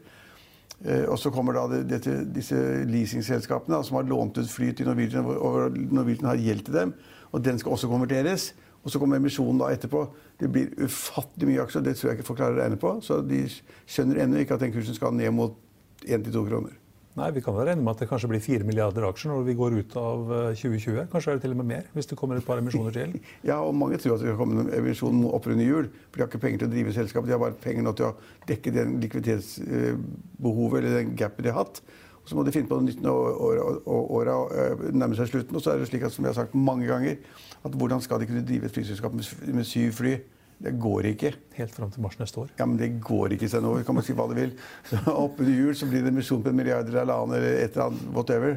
Eh, 0.84 1.04
og 1.12 1.18
så 1.20 1.32
kommer 1.32 1.58
da 1.58 1.66
det, 1.74 2.00
det 2.06 2.16
disse 2.36 2.60
leasingselskapene 2.88 3.82
som 3.84 4.00
har 4.00 4.08
lånt 4.08 4.40
ut 4.40 4.52
fly 4.52 4.72
til 4.72 4.88
Norwegian, 4.88 5.28
og 5.28 5.76
Norwegian 5.76 6.32
har 6.32 6.40
gjeld 6.40 6.64
til 6.70 6.78
dem. 6.80 6.94
Og 7.36 7.44
den 7.44 7.60
skal 7.60 7.76
også 7.76 7.92
konverteres. 7.92 8.54
Og 8.84 8.92
så 8.92 9.00
kommer 9.00 9.20
emisjonen 9.20 9.60
da 9.60 9.72
etterpå. 9.72 10.06
Det 10.40 10.50
blir 10.52 10.72
ufattelig 10.80 11.52
mye 11.52 11.64
aksjer. 11.64 11.84
Det 11.84 11.98
tror 12.00 12.10
jeg 12.10 12.20
ikke 12.20 12.30
folk 12.32 12.40
klarer 12.40 12.58
å 12.58 12.64
regne 12.64 12.80
på. 12.80 12.96
Så 13.04 13.20
de 13.28 13.44
skjønner 13.52 14.24
ennå 14.24 14.40
ikke 14.44 14.56
at 14.56 14.64
den 14.64 14.76
kursen 14.76 14.96
skal 14.96 15.16
ned 15.16 15.32
mot 15.36 15.60
1-2 16.04 16.48
kroner. 16.48 16.80
Nei, 17.14 17.30
Vi 17.32 17.42
kan 17.46 17.54
vel 17.54 17.68
regne 17.68 17.84
med 17.86 17.94
at 17.94 18.00
det 18.02 18.08
kanskje 18.10 18.28
blir 18.32 18.42
4 18.42 18.66
milliarder 18.66 19.06
aksjer 19.06 19.30
når 19.30 19.44
vi 19.46 19.54
går 19.58 19.76
ut 19.78 19.96
av 20.02 20.32
2020. 20.58 20.96
Eh, 20.98 21.10
kanskje 21.12 21.30
er 21.30 21.38
det 21.38 21.44
til 21.44 21.54
og 21.54 21.60
med 21.60 21.68
mer, 21.70 21.84
hvis 21.94 22.10
det 22.10 22.18
kommer 22.18 22.40
et 22.40 22.46
par 22.48 22.58
emisjoner 22.58 22.96
til? 22.96 23.14
Ja, 23.50 23.60
og 23.62 23.76
mange 23.78 24.00
tror 24.02 24.16
at 24.16 24.26
det 24.26 24.34
kommer 24.40 24.64
en 24.64 24.72
emisjon 24.74 25.20
oppunder 25.30 25.68
jul. 25.68 25.92
For 26.10 26.18
de 26.18 26.24
har 26.26 26.32
ikke 26.32 26.42
penger 26.42 26.64
til 26.64 26.72
å 26.72 26.74
drive 26.74 26.96
selskapet, 26.96 27.30
de 27.30 27.36
har 27.36 27.44
bare 27.44 27.60
penger 27.62 27.94
til 27.94 28.08
å 28.08 28.16
dekke 28.50 28.74
den 28.74 28.98
likviditetsbehovet 29.04 30.80
eller 30.80 30.98
den 30.98 31.14
gapet 31.20 31.46
de 31.46 31.54
har 31.54 31.62
hatt. 31.62 31.84
Og 32.24 32.32
så 32.32 32.40
må 32.40 32.48
de 32.48 32.54
finne 32.56 32.72
på 32.72 32.80
noe 32.80 32.88
nytt 32.88 33.04
når 33.04 33.38
åra 33.86 34.40
eh, 34.58 34.86
nærmer 34.96 35.20
seg 35.20 35.30
slutten. 35.30 35.60
Og 35.60 35.62
så 35.62 35.76
er 35.76 35.84
det 35.84 35.92
slik 35.92 36.08
at, 36.08 36.16
som 36.16 36.26
jeg 36.26 36.34
har 36.34 36.40
sagt 36.42 36.58
mange 36.58 36.90
ganger, 36.90 37.20
at 37.62 37.78
hvordan 37.78 38.02
skal 38.02 38.24
de 38.24 38.32
kunne 38.32 38.46
drive 38.48 38.72
et 38.72 38.74
flyselskap 38.74 39.14
med 39.14 39.68
syv 39.70 40.00
fly? 40.00 40.18
Det 40.64 40.72
går 40.80 41.10
ikke. 41.10 41.34
Helt 41.58 41.74
fram 41.76 41.92
til 41.92 42.04
mars 42.06 42.16
neste 42.22 42.40
år? 42.40 42.52
Ja, 42.56 42.66
men 42.70 42.78
det 42.80 42.94
går 43.04 43.36
ikke. 43.36 43.50
Nå 43.64 43.74
kan 43.84 43.98
man 43.98 44.06
si 44.08 44.16
hva 44.16 44.30
det 44.32 44.38
vil. 44.38 44.54
Så 44.88 45.02
Oppunder 45.12 45.52
jul 45.52 45.76
så 45.76 45.90
blir 45.90 46.06
det 46.06 46.14
emisjon 46.14 46.44
på 46.44 46.54
en 46.54 46.60
milliard 46.60 46.88
eller 46.88 47.04
halvannen 47.04 47.36
eller 47.36 47.58
et 47.60 47.76
eller 47.76 47.90
annet, 47.90 48.06
whatever. 48.16 48.56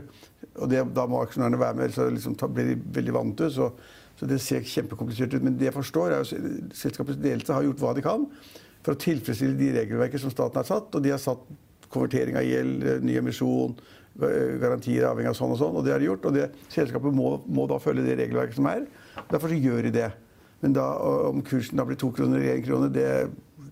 Og 0.54 0.70
det, 0.70 0.84
da 0.94 1.06
må 1.10 1.24
aksjonærene 1.24 1.58
være 1.60 1.78
med, 1.80 1.94
så 1.96 2.06
liksom, 2.12 2.36
blir 2.54 2.70
de 2.70 2.76
veldig 2.98 3.16
vante. 3.16 3.50
Så, 3.52 3.72
så 4.20 4.28
det 4.30 4.38
ser 4.44 4.62
kjempekomplisert 4.62 5.34
ut. 5.34 5.42
Men 5.42 5.58
det 5.58 5.70
jeg 5.70 5.74
forstår, 5.74 6.14
er 6.14 6.22
at 6.22 6.78
selskapets 6.78 7.18
ledelse 7.18 7.56
har 7.56 7.66
gjort 7.66 7.82
hva 7.82 7.94
de 7.96 8.04
kan 8.06 8.28
for 8.86 8.94
å 8.94 9.02
tilfredsstille 9.02 9.58
de 9.58 9.72
regelverket 9.80 10.22
som 10.22 10.30
staten 10.30 10.62
har 10.62 10.68
satt. 10.68 10.94
Og 10.94 11.02
de 11.02 11.10
har 11.10 11.22
satt 11.22 11.42
konvertering 11.90 12.38
av 12.38 12.46
gjeld, 12.46 12.86
ny 13.02 13.16
emisjon, 13.18 13.74
garantier 14.16 15.08
avhengig 15.08 15.32
av 15.32 15.40
sånn 15.40 15.56
og 15.56 15.58
sånn. 15.58 15.80
Og 15.80 15.82
det 15.82 15.96
har 15.96 16.02
de 16.02 16.06
gjort. 16.06 16.30
Og 16.30 16.38
det, 16.38 16.46
selskapet 16.70 17.18
må, 17.18 17.34
må 17.50 17.66
da 17.66 17.80
følge 17.82 18.06
det 18.06 18.20
regelverket 18.22 18.60
som 18.60 18.70
er. 18.70 18.86
Derfor 19.32 19.50
så 19.50 19.58
gjør 19.58 19.88
de 19.88 19.92
det. 19.98 20.12
Men 20.64 20.76
da, 20.76 20.86
om 21.28 21.42
kursen 21.46 21.78
da 21.78 21.84
blir 21.86 21.98
to 22.00 22.10
kroner 22.16 22.40
eller 22.40 22.56
én 22.56 22.64
krone, 22.64 22.90
det, 22.92 23.08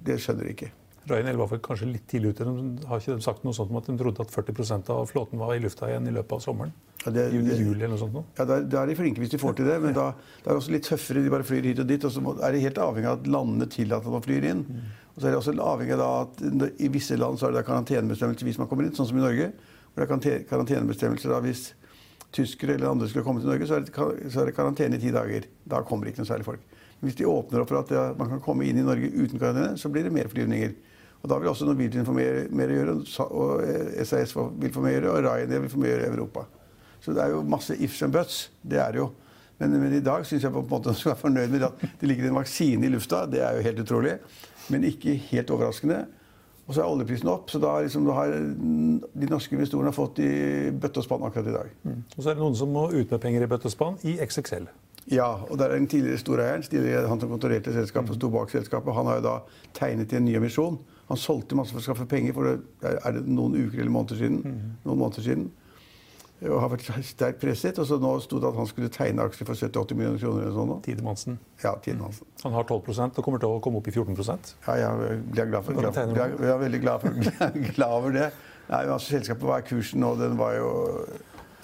det 0.04 0.18
skjønner 0.22 0.48
de 0.48 0.56
ikke. 0.56 0.72
Ryanair 1.04 1.36
var 1.36 1.52
kanskje 1.60 1.90
litt 1.90 2.06
tidlig 2.08 2.32
ute. 2.32 2.46
De 2.48 2.88
har 2.88 3.00
ikke 3.00 3.18
sagt 3.24 3.44
noe 3.44 3.56
sånt 3.56 3.72
om 3.72 3.76
at 3.80 3.88
de 3.90 3.96
trodde 4.00 4.24
at 4.24 4.32
40% 4.32 4.88
av 4.94 5.04
flåten 5.10 5.40
var 5.40 5.52
i 5.52 5.60
lufta 5.60 5.90
igjen 5.90 6.08
i 6.08 6.14
løpet 6.14 6.38
av 6.38 6.44
sommeren? 6.44 6.72
Ja, 7.04 7.12
det, 7.12 7.26
Juni, 7.34 7.52
juli 7.60 7.82
eller 7.82 7.92
noe 7.92 8.00
sånt? 8.00 8.14
Noe. 8.16 8.24
Ja, 8.38 8.46
Da 8.48 8.80
er 8.80 8.88
de 8.88 8.96
flinke 8.96 9.20
hvis 9.20 9.34
de 9.34 9.40
får 9.40 9.58
til 9.58 9.68
det. 9.68 9.76
Men 9.82 9.92
da, 9.96 10.06
det 10.40 10.48
er 10.48 10.56
også 10.56 10.72
litt 10.72 10.88
tøffere. 10.88 11.20
De 11.24 11.32
bare 11.32 11.44
flyr 11.44 11.68
hit 11.68 11.82
og 11.84 11.90
dit. 11.90 12.06
Og 12.08 12.14
så 12.14 12.36
er 12.40 12.56
de 12.56 12.64
helt 12.64 12.80
avhengig 12.80 13.10
av 13.10 13.20
at 13.20 13.28
landene 13.36 13.68
tillater 13.68 14.08
at 14.08 14.16
man 14.16 14.24
flyr 14.24 14.48
inn. 14.48 14.64
Mm. 14.64 14.88
Og 15.12 15.20
så 15.20 15.28
er 15.28 15.34
det 15.34 15.40
også 15.42 15.54
avhengig 15.60 15.98
av 16.00 16.16
at 16.22 16.72
i 16.80 16.90
visse 16.94 17.20
land 17.20 17.38
så 17.38 17.50
er 17.50 17.58
det 17.58 17.66
karantenebestemmelser 17.68 18.48
hvis 18.48 18.60
man 18.62 18.70
kommer 18.70 18.88
inn, 18.88 18.96
sånn 18.96 19.10
som 19.10 19.20
i 19.20 19.24
Norge. 19.26 19.52
Hvor 19.92 20.08
det 20.08 20.32
er 20.32 20.46
karantenebestemmelser 20.48 21.36
da 21.36 21.44
hvis 21.44 21.68
tyskere 22.34 22.78
eller 22.78 22.90
andre 22.90 23.06
skulle 23.10 23.26
komme 23.26 23.44
til 23.44 23.52
Norge, 23.52 23.68
så 23.68 23.76
er 23.76 23.84
det, 23.84 23.92
så 24.32 24.40
er 24.40 24.48
det 24.48 24.56
karantene 24.56 24.96
i 24.96 25.04
ti 25.04 25.12
dager. 25.14 25.44
Da 25.68 25.84
kommer 25.86 26.08
ikke 26.08 26.24
noe 26.24 26.32
særlig 26.32 26.48
folk. 26.48 26.64
Hvis 27.02 27.16
de 27.18 27.26
åpner 27.28 27.62
opp 27.62 27.70
for 27.72 27.82
at 27.82 28.18
man 28.18 28.30
kan 28.30 28.42
komme 28.44 28.66
inn 28.68 28.78
i 28.80 28.84
Norge 28.86 29.10
uten 29.12 29.38
karantene, 29.38 29.78
så 29.80 29.90
blir 29.92 30.06
det 30.06 30.12
mer 30.14 30.30
flyvninger. 30.32 30.74
Og 31.24 31.30
Da 31.30 31.38
vil 31.40 31.48
også 31.48 31.64
Norwegian 31.64 32.04
få 32.04 32.12
mer, 32.12 32.46
mer 32.52 32.68
å 32.68 32.78
gjøre, 32.78 32.94
og 33.32 34.04
SAS 34.04 34.34
vil 34.36 34.72
få 34.72 34.82
mer 34.84 34.98
å 34.98 35.04
gjøre, 35.06 35.12
og 35.12 35.24
Ryanair 35.24 35.62
vil 35.64 35.72
få 35.72 35.80
mer 35.80 35.94
å 35.94 35.94
gjøre 35.94 36.08
i 36.08 36.12
Europa. 36.12 36.44
Så 37.04 37.12
det 37.16 37.22
er 37.24 37.32
jo 37.32 37.44
masse 37.48 37.76
ifs 37.80 38.02
and 38.04 38.12
buts. 38.12 38.48
Det 38.60 38.80
er 38.80 38.92
det 38.92 39.00
jo. 39.00 39.10
Men, 39.58 39.76
men 39.80 39.94
i 39.96 40.02
dag 40.04 40.26
syns 40.26 40.44
jeg 40.44 40.52
på 40.52 40.60
en 40.60 40.68
måte 40.68 40.92
man 40.92 40.96
skal 41.00 41.14
være 41.14 41.22
fornøyd 41.22 41.54
med 41.54 41.64
at 41.68 41.86
det 42.00 42.10
ligger 42.10 42.28
en 42.28 42.38
vaksine 42.40 42.84
i 42.84 42.92
lufta. 42.92 43.24
Det 43.30 43.40
er 43.44 43.56
jo 43.56 43.64
helt 43.64 43.80
utrolig. 43.84 44.18
Men 44.72 44.84
ikke 44.88 45.16
helt 45.30 45.52
overraskende. 45.54 46.04
Og 46.64 46.72
så 46.72 46.80
er 46.80 46.88
oljeprisen 46.88 47.28
opp, 47.28 47.50
så 47.52 47.60
da, 47.60 47.74
liksom, 47.84 48.06
har 48.16 48.32
de 48.32 49.28
norske 49.28 49.52
investorene 49.52 49.92
fått 49.92 50.22
i 50.24 50.30
bøtte 50.72 51.02
og 51.02 51.04
spann 51.04 51.26
akkurat 51.28 51.50
i 51.50 51.56
dag. 51.58 51.74
Mm. 51.84 51.98
Og 52.06 52.22
så 52.22 52.30
er 52.30 52.38
det 52.38 52.40
noen 52.40 52.56
som 52.56 52.72
må 52.72 52.86
ut 52.88 53.10
med 53.12 53.20
penger 53.20 53.44
i 53.44 53.48
bøtte 53.50 53.68
og 53.68 53.74
spann 53.74 53.98
i 54.08 54.16
XXL. 54.24 54.64
Ja, 55.12 55.26
og 55.50 55.58
der 55.60 55.68
er 55.72 55.78
den 55.78 55.88
tidligere 55.90 56.18
storeieren, 56.18 56.62
tidligere 56.64 57.08
han 57.08 57.20
som 57.20 57.32
kontrollerte 57.32 57.72
selskapet, 57.74 58.16
sto 58.16 58.30
bak 58.32 58.52
selskapet. 58.52 58.94
Han 58.96 59.10
har 59.10 59.18
jo 59.20 59.26
da 59.26 59.34
tegnet 59.76 60.12
i 60.12 60.16
en 60.16 60.24
ny 60.24 60.36
emisjon. 60.38 60.78
Han 61.10 61.20
solgte 61.20 61.56
masse 61.58 61.74
for 61.74 61.82
å 61.82 61.84
skaffe 61.84 62.06
penger 62.08 62.32
for 62.32 62.48
det 62.48 62.94
er 62.94 63.18
det 63.18 63.26
noen 63.28 63.58
uker 63.58 63.82
eller 63.82 63.92
måneder 63.92 64.22
siden. 64.22 64.40
Noen 64.86 65.02
måneder 65.02 65.26
siden. 65.26 65.50
Og 66.44 66.56
har 66.60 66.72
vært 66.72 66.88
sterkt 67.04 67.42
presset. 67.42 67.78
Og 67.80 67.88
så 67.88 67.98
nå 68.00 68.14
sto 68.24 68.40
det 68.40 68.48
at 68.48 68.56
han 68.56 68.68
skulle 68.68 68.88
tegne 68.92 69.28
aksjer 69.28 69.48
for 69.48 69.60
70-80 69.60 70.00
millioner 70.00 70.22
kroner. 70.22 70.46
eller 70.46 70.56
sånn. 70.56 70.72
Tidemansen. 70.86 71.38
Ja, 71.62 71.74
Tidemansen. 71.84 72.26
Han 72.42 72.56
har 72.56 72.64
12% 72.64 73.20
og 73.20 73.28
kommer 73.28 73.44
til 73.44 73.52
å 73.52 73.60
komme 73.64 73.80
opp 73.80 73.88
i 73.88 73.94
14% 73.94 74.56
Ja, 74.66 74.78
jeg 74.80 75.20
er 75.44 75.52
glad 75.52 75.68
for, 75.68 75.76
glad, 75.76 76.00
glad, 76.16 76.40
jeg 76.40 76.56
er 76.56 76.64
veldig 76.64 76.80
glad, 76.80 77.04
for, 77.04 77.52
glad 77.76 78.00
over 78.00 78.16
det. 78.16 78.32
Nei, 78.70 78.82
altså, 78.88 79.18
Selskapet, 79.18 79.44
var 79.44 79.60
i 79.60 79.68
kursen 79.68 80.04
og 80.08 80.18
Den 80.24 80.36
var 80.40 80.56
jo 80.56 80.72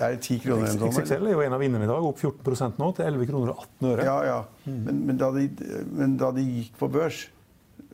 Det 0.01 0.07
er 0.07 0.17
10 0.17 0.39
kroner 0.41 0.71
en 0.71 0.79
dollar. 0.81 1.03
XXL 1.05 1.27
er 1.29 1.35
jo 1.35 1.43
en 1.45 1.53
av 1.53 1.61
vinnerne 1.61 1.85
i 1.85 1.91
dag, 1.91 2.05
opp 2.09 2.23
14 2.23 2.79
nå 2.81 2.87
til 2.97 3.05
11 3.05 3.27
kroner 3.29 3.53
og 3.53 3.67
18 3.67 3.89
øre. 3.91 4.07
Ja, 4.07 4.15
ja. 4.25 4.39
Men, 4.65 5.03
men, 5.11 5.19
da 5.21 5.29
de, 5.35 5.45
men 5.93 6.15
da 6.21 6.31
de 6.33 6.45
gikk 6.47 6.79
på 6.81 6.89
børs, 6.89 7.27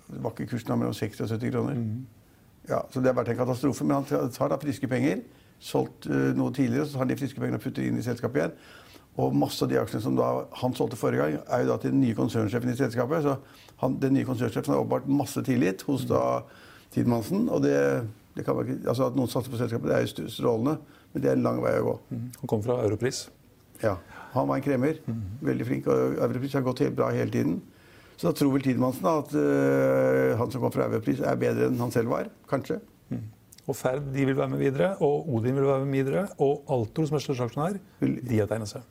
var 0.06 0.30
ikke 0.30 0.52
kursen 0.52 0.78
mellom 0.78 0.94
60 0.94 1.25
og 1.25 1.32
70 1.34 1.50
kroner. 1.56 1.80
Ja, 2.70 2.84
så 2.92 3.02
det 3.02 3.10
har 3.10 3.18
vært 3.18 3.32
en 3.34 3.40
katastrofe. 3.40 3.86
Men 3.86 4.04
han 4.04 4.30
tar 4.34 4.52
da 4.52 4.58
friske 4.62 4.86
penger. 4.90 5.25
Solgt 5.62 6.06
uh, 6.06 6.30
noe 6.36 6.54
tidligere, 6.54 6.86
så 6.86 6.94
tar 6.94 7.06
han 7.06 7.10
de 7.10 7.18
friske 7.18 7.42
pengene 7.42 7.58
og 7.58 7.64
putter 7.64 7.86
inn 7.86 7.98
i 7.98 8.04
selskapet 8.06 8.42
igjen. 8.42 8.54
Og 9.22 9.34
masse 9.34 9.64
av 9.64 9.70
de 9.72 9.78
aksjene 9.80 10.04
som 10.04 10.16
da 10.18 10.28
han 10.60 10.75
solgte 10.76 10.98
forrige 11.00 11.25
gang, 11.25 11.38
er 11.48 11.64
jo 11.64 11.70
da 11.72 11.78
til 11.80 11.94
den 11.94 12.02
nye 12.04 12.16
konsernsjefen 12.18 12.70
i 12.70 12.76
selskapet. 12.78 13.25
Så 13.25 13.36
han, 13.82 13.96
den 14.02 14.14
nye 14.14 14.28
konsernsjefen 14.28 14.75
har 14.75 14.82
åpenbart 14.84 15.08
masse 15.08 15.42
tillit 15.46 15.82
hos 15.88 16.04
da 16.10 16.20
Tidemansen. 16.94 17.48
Og 17.48 17.64
det, 17.64 17.78
det 18.36 18.44
kan 18.44 18.58
man 18.58 18.68
ikke, 18.68 18.82
altså 18.92 19.08
at 19.08 19.16
noen 19.18 19.32
satser 19.32 19.54
på 19.54 19.60
selskapet, 19.62 19.90
det 19.90 19.96
er 19.96 20.04
jo 20.04 20.28
strålende, 20.32 20.76
men 21.16 21.25
det 21.25 21.30
er 21.32 21.38
en 21.38 21.46
lang 21.46 21.62
vei 21.64 21.73
å 21.80 21.87
gå. 21.87 21.94
Han 22.42 22.50
kom 22.50 22.61
fra 22.61 22.75
Europris. 22.85 23.23
Ja. 23.80 23.94
Han 24.35 24.50
var 24.50 24.58
en 24.58 24.64
kremmer. 24.66 24.99
Veldig 25.49 25.64
flink. 25.64 25.87
Og 25.88 26.18
Europris 26.20 26.56
har 26.58 26.64
gått 26.66 26.82
helt 26.85 26.96
bra 26.99 27.08
hele 27.14 27.32
tiden. 27.32 27.54
Så 28.20 28.28
da 28.28 28.37
tror 28.37 28.52
vel 28.52 28.64
Tidemansen 28.64 29.08
at 29.08 29.32
uh, 29.32 30.35
han 30.37 30.52
som 30.52 30.61
kom 30.61 30.75
fra 30.75 30.90
Europris, 30.90 31.23
er 31.25 31.40
bedre 31.40 31.70
enn 31.70 31.80
han 31.80 31.92
selv 31.94 32.12
var. 32.12 32.28
Kanskje. 32.50 32.82
Og 33.66 33.75
Ferd 33.75 34.04
de 34.12 34.26
vil 34.28 34.37
være 34.37 34.52
med 34.52 34.61
videre, 34.61 34.92
og 35.02 35.26
Odin 35.35 35.56
vil 35.56 35.66
være 35.66 35.88
med 35.88 35.99
videre. 35.99 36.26
Og 36.44 36.68
Altor, 36.70 37.08
som 37.08 37.16
er 37.16 37.25
største 37.25 37.49
aksjonær, 37.49 37.80
de 38.04 38.38
har 38.38 38.50
tegnet 38.50 38.70
seg. 38.70 38.85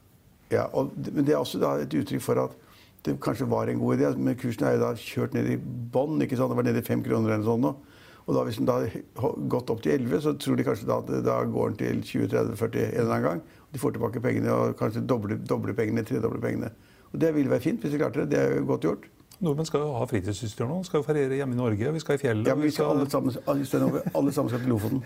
Ja, 0.51 0.65
og, 0.73 0.91
men 1.11 1.25
det 1.25 1.33
er 1.35 1.41
også 1.41 1.61
da 1.61 1.75
et 1.81 1.93
uttrykk 1.95 2.25
for 2.25 2.41
at 2.41 2.57
det 3.05 3.15
kanskje 3.21 3.47
var 3.49 3.69
en 3.69 3.79
god 3.79 3.99
idé. 3.99 4.11
Men 4.17 4.37
kursen 4.41 4.65
er 4.65 4.75
jo 4.75 4.83
da 4.83 4.91
kjørt 4.99 5.37
ned 5.37 5.53
i 5.53 5.59
bånn. 5.61 6.17
Det 6.19 6.41
var 6.41 6.65
nede 6.65 6.81
i 6.81 6.85
fem 6.89 7.05
kroner 7.05 7.37
eller 7.37 7.45
noe 7.45 7.53
sånt. 7.53 7.93
Og 8.25 8.33
da 8.33 8.43
hvis 8.45 8.57
den 8.57 8.69
da 8.69 8.79
har 8.81 9.35
gått 9.51 9.69
opp 9.69 9.83
til 9.85 9.93
11, 9.99 10.21
så 10.25 10.33
tror 10.41 10.57
de 10.57 10.65
kanskje 10.65 10.87
da 10.89 10.97
at 11.03 11.11
da 11.25 11.37
går 11.49 11.75
den 11.75 12.03
til 12.03 12.29
20-30-40 12.29 12.79
en 12.81 12.95
eller 13.01 13.11
annen 13.11 13.27
gang. 13.27 13.43
De 13.73 13.81
får 13.81 13.95
tilbake 13.95 14.21
pengene 14.23 14.53
og 14.53 14.77
kanskje 14.79 15.03
doble, 15.05 15.37
doble 15.45 15.75
pengene, 15.77 16.05
tredobler 16.07 16.41
pengene. 16.41 16.71
Og 17.11 17.19
det 17.21 17.35
ville 17.35 17.51
være 17.51 17.63
fint 17.67 17.83
hvis 17.83 17.93
de 17.93 18.01
klarte 18.01 18.23
det. 18.23 18.31
Det 18.33 18.39
er 18.41 18.57
jo 18.57 18.65
godt 18.71 18.87
gjort. 18.87 19.05
Nordmenn 19.43 19.67
skal 19.67 19.83
jo 19.83 19.93
ha 19.97 20.05
fritidsutstyr 20.07 20.67
nå. 20.69 20.77
Skal 20.87 21.01
jo 21.01 21.05
feriere 21.07 21.39
hjemme 21.39 21.57
i 21.57 21.59
Norge. 21.59 21.91
Vi 21.95 22.01
skal 22.03 22.15
i 22.15 22.21
fjellet. 22.21 22.47
Ja, 22.47 22.55
men 22.55 22.67
vi 22.67 22.71
skal 22.71 22.93
alle 22.93 23.07
sammen, 23.11 23.35
alle, 23.51 24.01
alle 24.15 24.33
sammen 24.35 24.51
skal 24.53 24.61
til 24.63 24.71
Lofoten. 24.71 25.03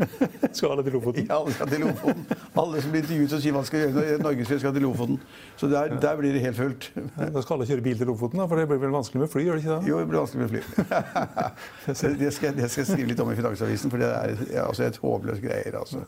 skal, 0.56 0.70
alle 0.70 0.84
til 0.86 0.96
Lofoten. 0.96 1.26
Ja, 1.28 1.40
alle 1.40 1.56
skal 1.56 1.70
til 1.72 1.84
Lofoten. 1.84 2.24
Alle 2.62 2.82
som 2.82 2.94
blir 2.94 3.04
intervjuet 3.04 3.36
og 3.36 3.42
sier 3.44 3.56
hva 3.56 3.64
skal 3.68 3.84
gjøre 3.84 4.18
Norgesfjell 4.24 4.62
skal 4.64 4.76
til 4.76 4.86
Lofoten. 4.86 5.20
Så 5.60 5.70
der, 5.72 5.96
der 6.02 6.20
blir 6.20 6.36
det 6.36 6.44
helt 6.44 6.60
fullt. 6.60 6.88
Da 7.16 7.42
skal 7.44 7.58
alle 7.58 7.68
kjøre 7.72 7.84
bil 7.84 8.00
til 8.00 8.10
Lofoten, 8.12 8.40
da, 8.40 8.48
for 8.48 8.60
det 8.60 8.68
blir 8.72 8.80
vel 8.86 8.96
vanskelig 8.96 9.24
med 9.24 9.32
fly? 9.32 9.44
gjør 9.46 9.58
det 9.60 9.66
ikke 9.66 9.74
det? 9.74 9.90
Jo, 9.90 9.98
det 10.00 10.08
blir 10.12 10.22
vanskelig 10.22 10.46
med 10.46 10.54
fly. 10.54 10.62
Det, 11.86 12.32
skal, 12.32 12.56
det 12.56 12.70
skal 12.70 12.82
jeg 12.82 12.88
skrive 12.88 13.10
litt 13.10 13.20
om 13.22 13.30
i 13.30 13.36
Finansavisen, 13.38 13.92
for 13.92 14.02
det 14.02 14.08
er 14.08 14.64
altså 14.64 14.86
et 14.86 14.96
håpløst 15.00 15.42
greier. 15.44 15.76
Altså. 15.78 16.02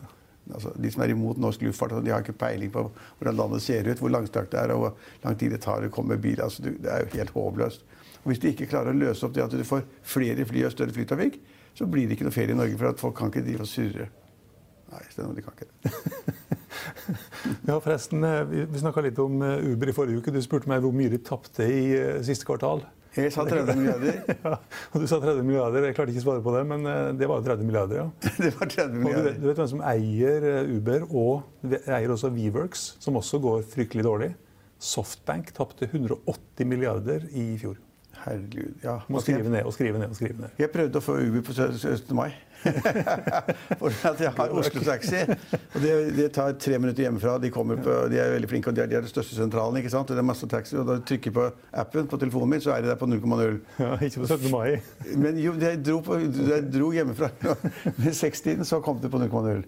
Altså, 0.54 0.72
de 0.80 0.90
som 0.92 1.02
er 1.04 1.12
imot 1.12 1.38
norsk 1.40 1.62
luftfart, 1.66 1.96
de 2.04 2.12
har 2.12 2.24
ikke 2.24 2.36
peiling 2.40 2.72
på 2.72 2.86
hvordan 3.18 3.36
landet 3.36 3.64
ser 3.64 3.88
ut, 3.88 4.00
hvor 4.00 4.12
langstrakt 4.14 4.52
det 4.54 4.62
er, 4.62 4.72
og 4.74 4.84
hvor 4.84 4.94
lang 5.24 5.38
tid 5.40 5.54
det 5.54 5.62
tar 5.64 5.84
å 5.84 5.92
komme 5.92 6.16
med 6.16 6.24
bil. 6.24 6.40
Altså, 6.44 6.64
det 6.68 6.88
er 6.88 7.04
jo 7.04 7.12
helt 7.16 7.34
håpløst. 7.36 7.84
Og 8.22 8.32
hvis 8.32 8.42
de 8.42 8.52
ikke 8.52 8.70
klarer 8.70 8.92
å 8.92 8.98
løse 8.98 9.26
opp 9.26 9.36
det 9.36 9.44
at 9.44 9.54
du 9.54 9.64
får 9.66 9.84
flere 10.02 10.46
fly 10.48 10.64
og 10.66 10.74
større 10.74 10.96
flytrafikk, 10.96 11.38
så 11.78 11.86
blir 11.86 12.08
det 12.08 12.16
ikke 12.16 12.26
noe 12.26 12.34
ferie 12.34 12.56
i 12.56 12.58
Norge, 12.58 12.78
for 12.80 12.90
at 12.90 13.00
folk 13.00 13.14
kan 13.18 13.30
ikke 13.30 13.44
drive 13.46 13.64
og 13.64 13.70
surre. 13.70 14.08
Nei, 14.88 15.02
Sten, 15.12 15.34
de 15.36 15.44
kan 15.44 15.56
ikke 15.56 15.68
det. 15.68 16.36
Ja, 17.68 17.78
forresten, 17.80 18.24
eh, 18.24 18.42
Vi, 18.48 18.64
vi 18.72 18.80
snakka 18.80 19.02
litt 19.04 19.18
om 19.22 19.40
eh, 19.42 19.72
Uber 19.72 19.90
i 19.90 19.94
forrige 19.96 20.20
uke. 20.20 20.32
Du 20.34 20.40
spurte 20.44 20.68
meg 20.70 20.82
hvor 20.84 20.94
mye 20.96 21.12
de 21.12 21.20
tapte 21.24 21.64
i 21.64 21.82
eh, 21.96 22.20
siste 22.26 22.48
kvartal. 22.48 22.82
Jeg 23.18 23.32
sa 23.34 23.44
30 23.50 23.74
milliarder. 23.78 24.18
Ja, 24.44 24.52
og 24.92 25.02
Du 25.02 25.06
sa 25.10 25.18
30 25.22 25.42
milliarder. 25.46 25.86
Jeg 25.88 25.96
klarte 25.98 26.14
ikke 26.14 26.22
å 26.22 26.26
svare 26.28 26.42
på 26.44 26.54
det, 26.54 26.62
men 26.70 26.86
eh, 26.86 27.08
det 27.18 27.28
var 27.30 27.40
jo 27.42 27.46
30 27.50 27.66
milliarder, 27.68 28.02
ja. 28.04 28.08
Det 28.44 28.52
var 28.54 28.70
30 28.70 28.84
Og 28.86 28.94
du, 28.94 29.00
milliarder. 29.04 29.38
du 29.42 29.48
vet 29.50 29.60
hvem 29.62 29.70
som 29.74 29.82
eier 29.90 30.48
eh, 30.52 30.72
Uber, 30.76 31.08
og 31.10 31.74
eier 31.82 32.14
også 32.14 32.30
Weworks, 32.36 32.86
som 33.02 33.18
også 33.20 33.40
går 33.44 33.66
fryktelig 33.74 34.06
dårlig? 34.06 34.30
Softbank 34.78 35.50
tapte 35.56 35.88
180 35.90 36.66
milliarder 36.70 37.24
i 37.34 37.48
fjor. 37.58 37.76
Herregud. 38.24 38.76
Ja. 38.82 38.96
Må 39.10 39.18
Altså, 39.20 39.32
skrive 39.32 39.50
ned 39.50 39.66
og 39.66 39.74
skrive 39.74 39.98
ned 40.02 40.10
og 40.10 40.16
skrive 40.18 40.40
ned. 40.42 40.54
Jeg 40.58 40.70
prøvde 40.74 40.98
å 40.98 41.02
få 41.02 41.16
Uber 41.22 41.42
på 41.46 41.54
17. 41.54 42.14
mai. 42.18 42.30
For 43.80 44.08
at 44.10 44.20
jeg 44.22 44.32
har 44.36 44.54
Oslo 44.60 44.82
Taxi. 44.84 45.20
Og 45.74 45.80
det, 45.82 45.92
det 46.16 46.28
tar 46.34 46.56
tre 46.60 46.78
minutter 46.80 47.04
hjemmefra. 47.06 47.36
De, 47.42 47.50
på, 47.52 47.64
de 48.10 48.20
er 48.20 48.34
veldig 48.34 48.50
flinke, 48.50 48.70
og 48.70 48.76
de 48.76 48.82
er, 48.82 48.90
de 48.90 48.98
er 48.98 49.06
den 49.06 49.12
største 49.12 49.38
sentralen. 49.38 49.78
ikke 49.80 49.92
sant? 49.92 50.10
Og 50.10 50.18
det 50.18 50.22
er 50.22 50.28
masse 50.28 50.48
taxi, 50.50 50.76
og 50.78 50.86
da 50.88 50.98
du 50.98 51.04
trykker 51.08 51.34
på 51.34 51.48
appen 51.82 52.08
på 52.10 52.20
telefonen 52.20 52.54
min, 52.54 52.64
så 52.64 52.74
er 52.74 52.84
de 52.84 52.92
der 52.92 53.00
på 53.00 53.08
0,0. 53.10 53.58
Ja, 53.78 53.92
ikke 53.96 54.24
på 54.24 54.30
17. 54.30 54.50
mai. 54.54 54.78
Men 55.24 55.40
jo, 55.42 55.54
jeg 55.62 55.82
dro, 55.86 56.00
på, 56.04 56.20
jeg 56.20 56.68
dro 56.74 56.92
hjemmefra 56.94 57.30
ved 58.04 58.14
sekstiden, 58.16 58.66
så 58.68 58.80
kom 58.84 59.02
det 59.02 59.12
på 59.12 59.20
0,0. 59.22 59.66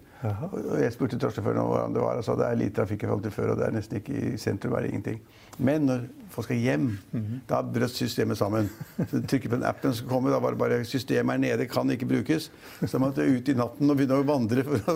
Og 0.51 0.81
jeg 0.81 0.93
spurte 0.93 1.19
drosjesjåføren 1.21 1.61
om 1.63 1.71
hvordan 1.71 1.95
det 1.95 2.03
var, 2.03 2.19
og 2.19 2.25
sa 2.27 2.37
det 2.39 2.49
er 2.49 2.59
lite 2.59 2.81
trafikk 2.81 3.05
i 3.05 3.09
forhold 3.09 3.23
til 3.25 3.35
før, 3.35 3.53
og 3.53 3.61
det 3.61 3.69
er 3.69 3.77
nesten 3.77 4.01
ikke 4.01 4.17
i 4.17 4.35
sentrum, 4.41 4.75
er 4.77 4.85
det 4.85 4.91
ingenting. 4.93 5.21
Men 5.61 5.85
når 5.85 6.03
folk 6.31 6.47
skal 6.47 6.61
hjem, 6.61 6.85
da 7.49 7.59
brøt 7.65 7.93
systemet 7.93 8.39
sammen. 8.39 8.69
Så 8.97 9.19
du 9.19 9.27
trykker 9.27 9.51
på 9.51 9.57
den 9.59 9.65
appen 9.67 9.93
som 9.93 10.07
kommer, 10.09 10.31
da 10.33 10.39
var 10.41 10.55
det 10.55 10.61
bare 10.61 10.79
systemet 10.87 11.35
er 11.35 11.43
nede, 11.43 11.67
kan 11.69 11.89
ikke 11.91 12.07
brukes. 12.09 12.49
Så 12.81 12.95
jeg 12.97 13.01
måtte 13.03 13.21
ut 13.29 13.49
i 13.49 13.53
natten 13.57 13.89
og 13.93 13.97
begynne 13.99 14.17
å 14.17 14.25
vandre 14.25 14.63
for 14.65 14.93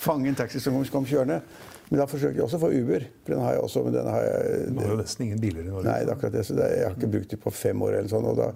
fange 0.00 0.30
en 0.32 0.38
taxi 0.38 0.60
som 0.62 0.78
kom 0.92 1.04
kjørende. 1.08 1.42
Men 1.90 2.00
da 2.00 2.06
forsøkte 2.10 2.40
jeg 2.40 2.46
også 2.46 2.56
å 2.58 2.62
få 2.64 2.70
Uber, 2.74 3.04
for 3.22 3.34
den 3.36 3.42
har 3.44 3.52
jeg 3.58 3.62
også, 3.66 3.82
men 3.86 3.92
den 3.94 4.08
har 4.10 4.24
jeg 4.24 4.64
Du 4.72 4.80
har 4.80 4.88
jo 4.94 4.96
nesten 5.02 5.26
ingen 5.28 5.42
biler 5.42 5.62
i 5.62 5.68
Norge. 5.70 5.84
Nei, 5.86 5.98
det 6.02 6.08
er 6.10 6.16
akkurat 6.16 6.32
det. 6.34 6.44
Så 6.48 6.56
det, 6.58 6.70
jeg 6.78 6.88
har 6.88 6.96
ikke 6.96 7.10
brukt 7.12 7.30
det 7.36 7.38
på 7.44 7.52
fem 7.54 7.82
år 7.86 7.98
eller 8.00 8.10
sånn. 8.10 8.26
Og 8.32 8.40
da 8.40 8.48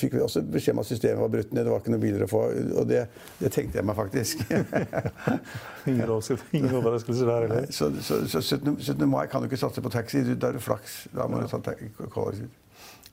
fikk 0.00 0.14
vi 0.16 0.22
også 0.24 0.40
beskjed 0.48 0.72
om 0.72 0.80
at 0.80 0.88
systemet 0.88 1.20
var 1.20 1.28
brutt 1.34 1.50
ned. 1.52 1.66
Det 1.66 1.74
var 1.74 1.82
ikke 1.82 1.92
noen 1.92 2.04
biler 2.06 2.24
å 2.24 2.30
få. 2.30 2.40
Og 2.80 2.86
det, 2.88 3.02
det 3.42 3.50
tenkte 3.52 3.82
jeg 3.82 3.88
meg 3.90 3.98
faktisk. 3.98 4.46
Ingen 5.90 6.06
overraskelse- 6.06 6.48
ingen 6.56 6.74
overraskelser 6.78 7.26
der 7.28 7.46
heller. 7.48 7.66
så 7.74 7.90
så, 8.00 8.22
så 8.28 8.40
17. 8.40 8.78
17. 8.80 9.08
mai 9.10 9.26
kan 9.28 9.42
du 9.42 9.50
ikke 9.50 9.60
satse 9.60 9.82
på 9.84 9.90
taxi. 9.92 10.22
Da 10.32 10.48
er 10.52 10.56
det 10.56 10.62
flaks. 10.64 11.02
Da 11.12 11.26
må 11.28 11.42
du 11.42 11.48
ta 11.52 11.58
ta- 11.58 11.76
kollektivt. 12.08 12.50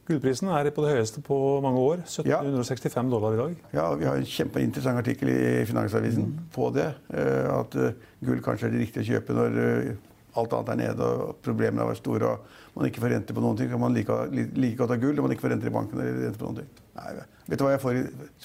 Gullprisen 0.09 0.49
er 0.49 0.71
på 0.73 0.81
det 0.81 0.95
høyeste 0.95 1.21
på 1.21 1.35
mange 1.61 1.77
år. 1.85 1.99
1765 2.09 3.11
dollar 3.13 3.35
i 3.35 3.39
dag. 3.39 3.55
Ja, 3.77 3.87
vi 3.99 4.07
har 4.09 4.17
en 4.17 4.25
kjempeinteressant 4.25 4.97
artikkel 4.97 5.29
i 5.29 5.65
Finansavisen 5.69 6.31
på 6.55 6.71
det. 6.73 6.87
eh, 7.13 7.45
At 7.53 7.75
eh, 7.77 7.93
gull 8.25 8.41
kanskje 8.41 8.67
er 8.69 8.73
det 8.73 8.81
riktige 8.87 9.03
å 9.05 9.09
kjøpe 9.13 9.35
når 9.37 9.59
eh, 9.65 9.91
alt 10.39 10.53
annet 10.57 10.71
er 10.73 10.79
nede 10.81 11.05
og 11.13 11.35
problemene 11.45 11.83
har 11.83 11.91
vært 11.91 12.01
store 12.01 12.27
og 12.33 12.57
man 12.79 12.87
ikke 12.89 13.01
får 13.03 13.13
rente 13.13 13.33
på 13.37 13.41
noen 13.43 13.57
ting. 13.59 13.69
Kan 13.69 13.81
man 13.81 13.93
like, 13.93 14.17
like 14.33 14.77
godt 14.79 14.93
ha 14.95 14.97
gull 15.01 15.13
når 15.17 15.25
man 15.27 15.33
ikke 15.35 15.45
får 15.45 15.53
renter 15.53 15.69
i 15.69 15.73
banken 15.77 16.01
eller 16.01 16.19
rente 16.25 16.41
på 16.41 16.47
noen 16.49 16.59
ting. 16.63 16.69
Nei, 16.99 17.13
vet 17.49 17.59
du 17.61 17.63
hva 17.65 17.71
jeg 17.75 17.81
får 17.85 17.97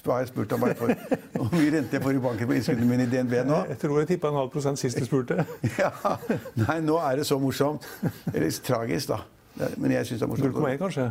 hva 0.05 0.13
har 0.15 0.23
jeg 0.25 0.31
spurt 0.35 0.53
om 0.55 0.61
hva 0.63 0.69
jeg 0.71 0.79
får? 0.79 0.93
Hvor 1.35 1.49
mye 1.57 1.71
rente 1.73 1.97
jeg 1.97 2.03
får 2.05 2.17
i 2.17 2.23
banken 2.23 2.49
på 2.51 2.55
innskuddene 2.59 2.89
mine 2.93 3.05
i 3.07 3.11
DNB 3.11 3.33
nå? 3.49 3.61
Jeg 3.73 3.79
tror 3.81 3.99
jeg 4.03 4.09
tippa 4.13 4.29
en 4.29 4.37
halv 4.37 4.51
prosent 4.53 4.77
sist 4.81 5.01
du 5.01 5.05
spurte. 5.09 5.41
Ja, 5.81 5.89
Nei, 6.61 6.77
nå 6.85 6.99
er 7.01 7.19
det 7.21 7.25
så 7.27 7.39
morsomt. 7.41 7.87
Eller 8.33 8.53
tragisk, 8.65 9.11
da. 9.15 9.23
Men 9.81 9.95
jeg 9.97 10.07
syns 10.11 10.21
det 10.21 10.27
er 10.27 10.31
morsomt. 10.31 10.59
0,1 10.61 10.77
kanskje? 10.83 11.07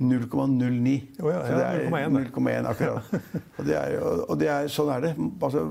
0,09. 0.00 0.94
Oh, 1.20 1.28
ja, 1.28 1.40
Så 1.44 1.52
det 1.52 1.60
ja, 1.60 1.72
er 2.00 2.08
0,1 2.08 2.68
akkurat. 2.70 3.02
Og, 3.58 3.66
det 3.66 3.76
er, 3.76 3.98
og 4.00 4.40
det 4.40 4.48
er, 4.48 4.70
sånn 4.72 4.88
er 4.94 5.04
det. 5.04 5.10
Altså, 5.44 5.64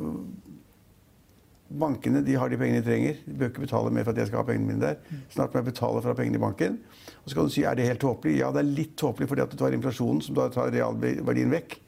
bankene 1.69 2.21
de 2.25 2.35
har 2.37 2.49
de 2.49 2.57
pengene 2.57 2.81
de 2.81 2.85
trenger. 2.85 3.17
De 3.25 3.37
bør 3.39 3.51
ikke 3.51 3.65
betale 3.65 3.93
mer 3.93 4.05
for 4.05 4.13
at 4.13 4.21
jeg 4.21 4.29
skal 4.29 4.41
ha 4.41 4.45
pengene 4.45 4.69
mine 4.69 4.83
der. 4.83 5.19
Snart 5.33 5.53
må 5.53 5.61
jeg 5.61 5.69
betale 5.71 6.01
for 6.01 6.11
å 6.11 6.13
ha 6.13 6.19
pengene 6.19 6.37
i 6.37 6.43
banken. 6.43 6.77
Og 7.23 7.29
så 7.29 7.37
kan 7.37 7.49
du 7.49 7.53
si 7.53 7.65
er 7.65 7.77
det 7.77 7.87
helt 7.89 8.03
tåpelig. 8.05 8.37
Ja, 8.39 8.51
det 8.53 8.63
er 8.63 8.69
litt 8.69 8.95
tåpelig 9.01 9.29
fordi 9.31 9.45
at 9.45 9.53
du 9.53 9.57
tar 9.59 9.75
inflasjonen, 9.77 10.21
som 10.25 10.37
da 10.37 10.47
tar 10.53 10.73
realverdien 10.73 11.53
vekk. 11.53 11.79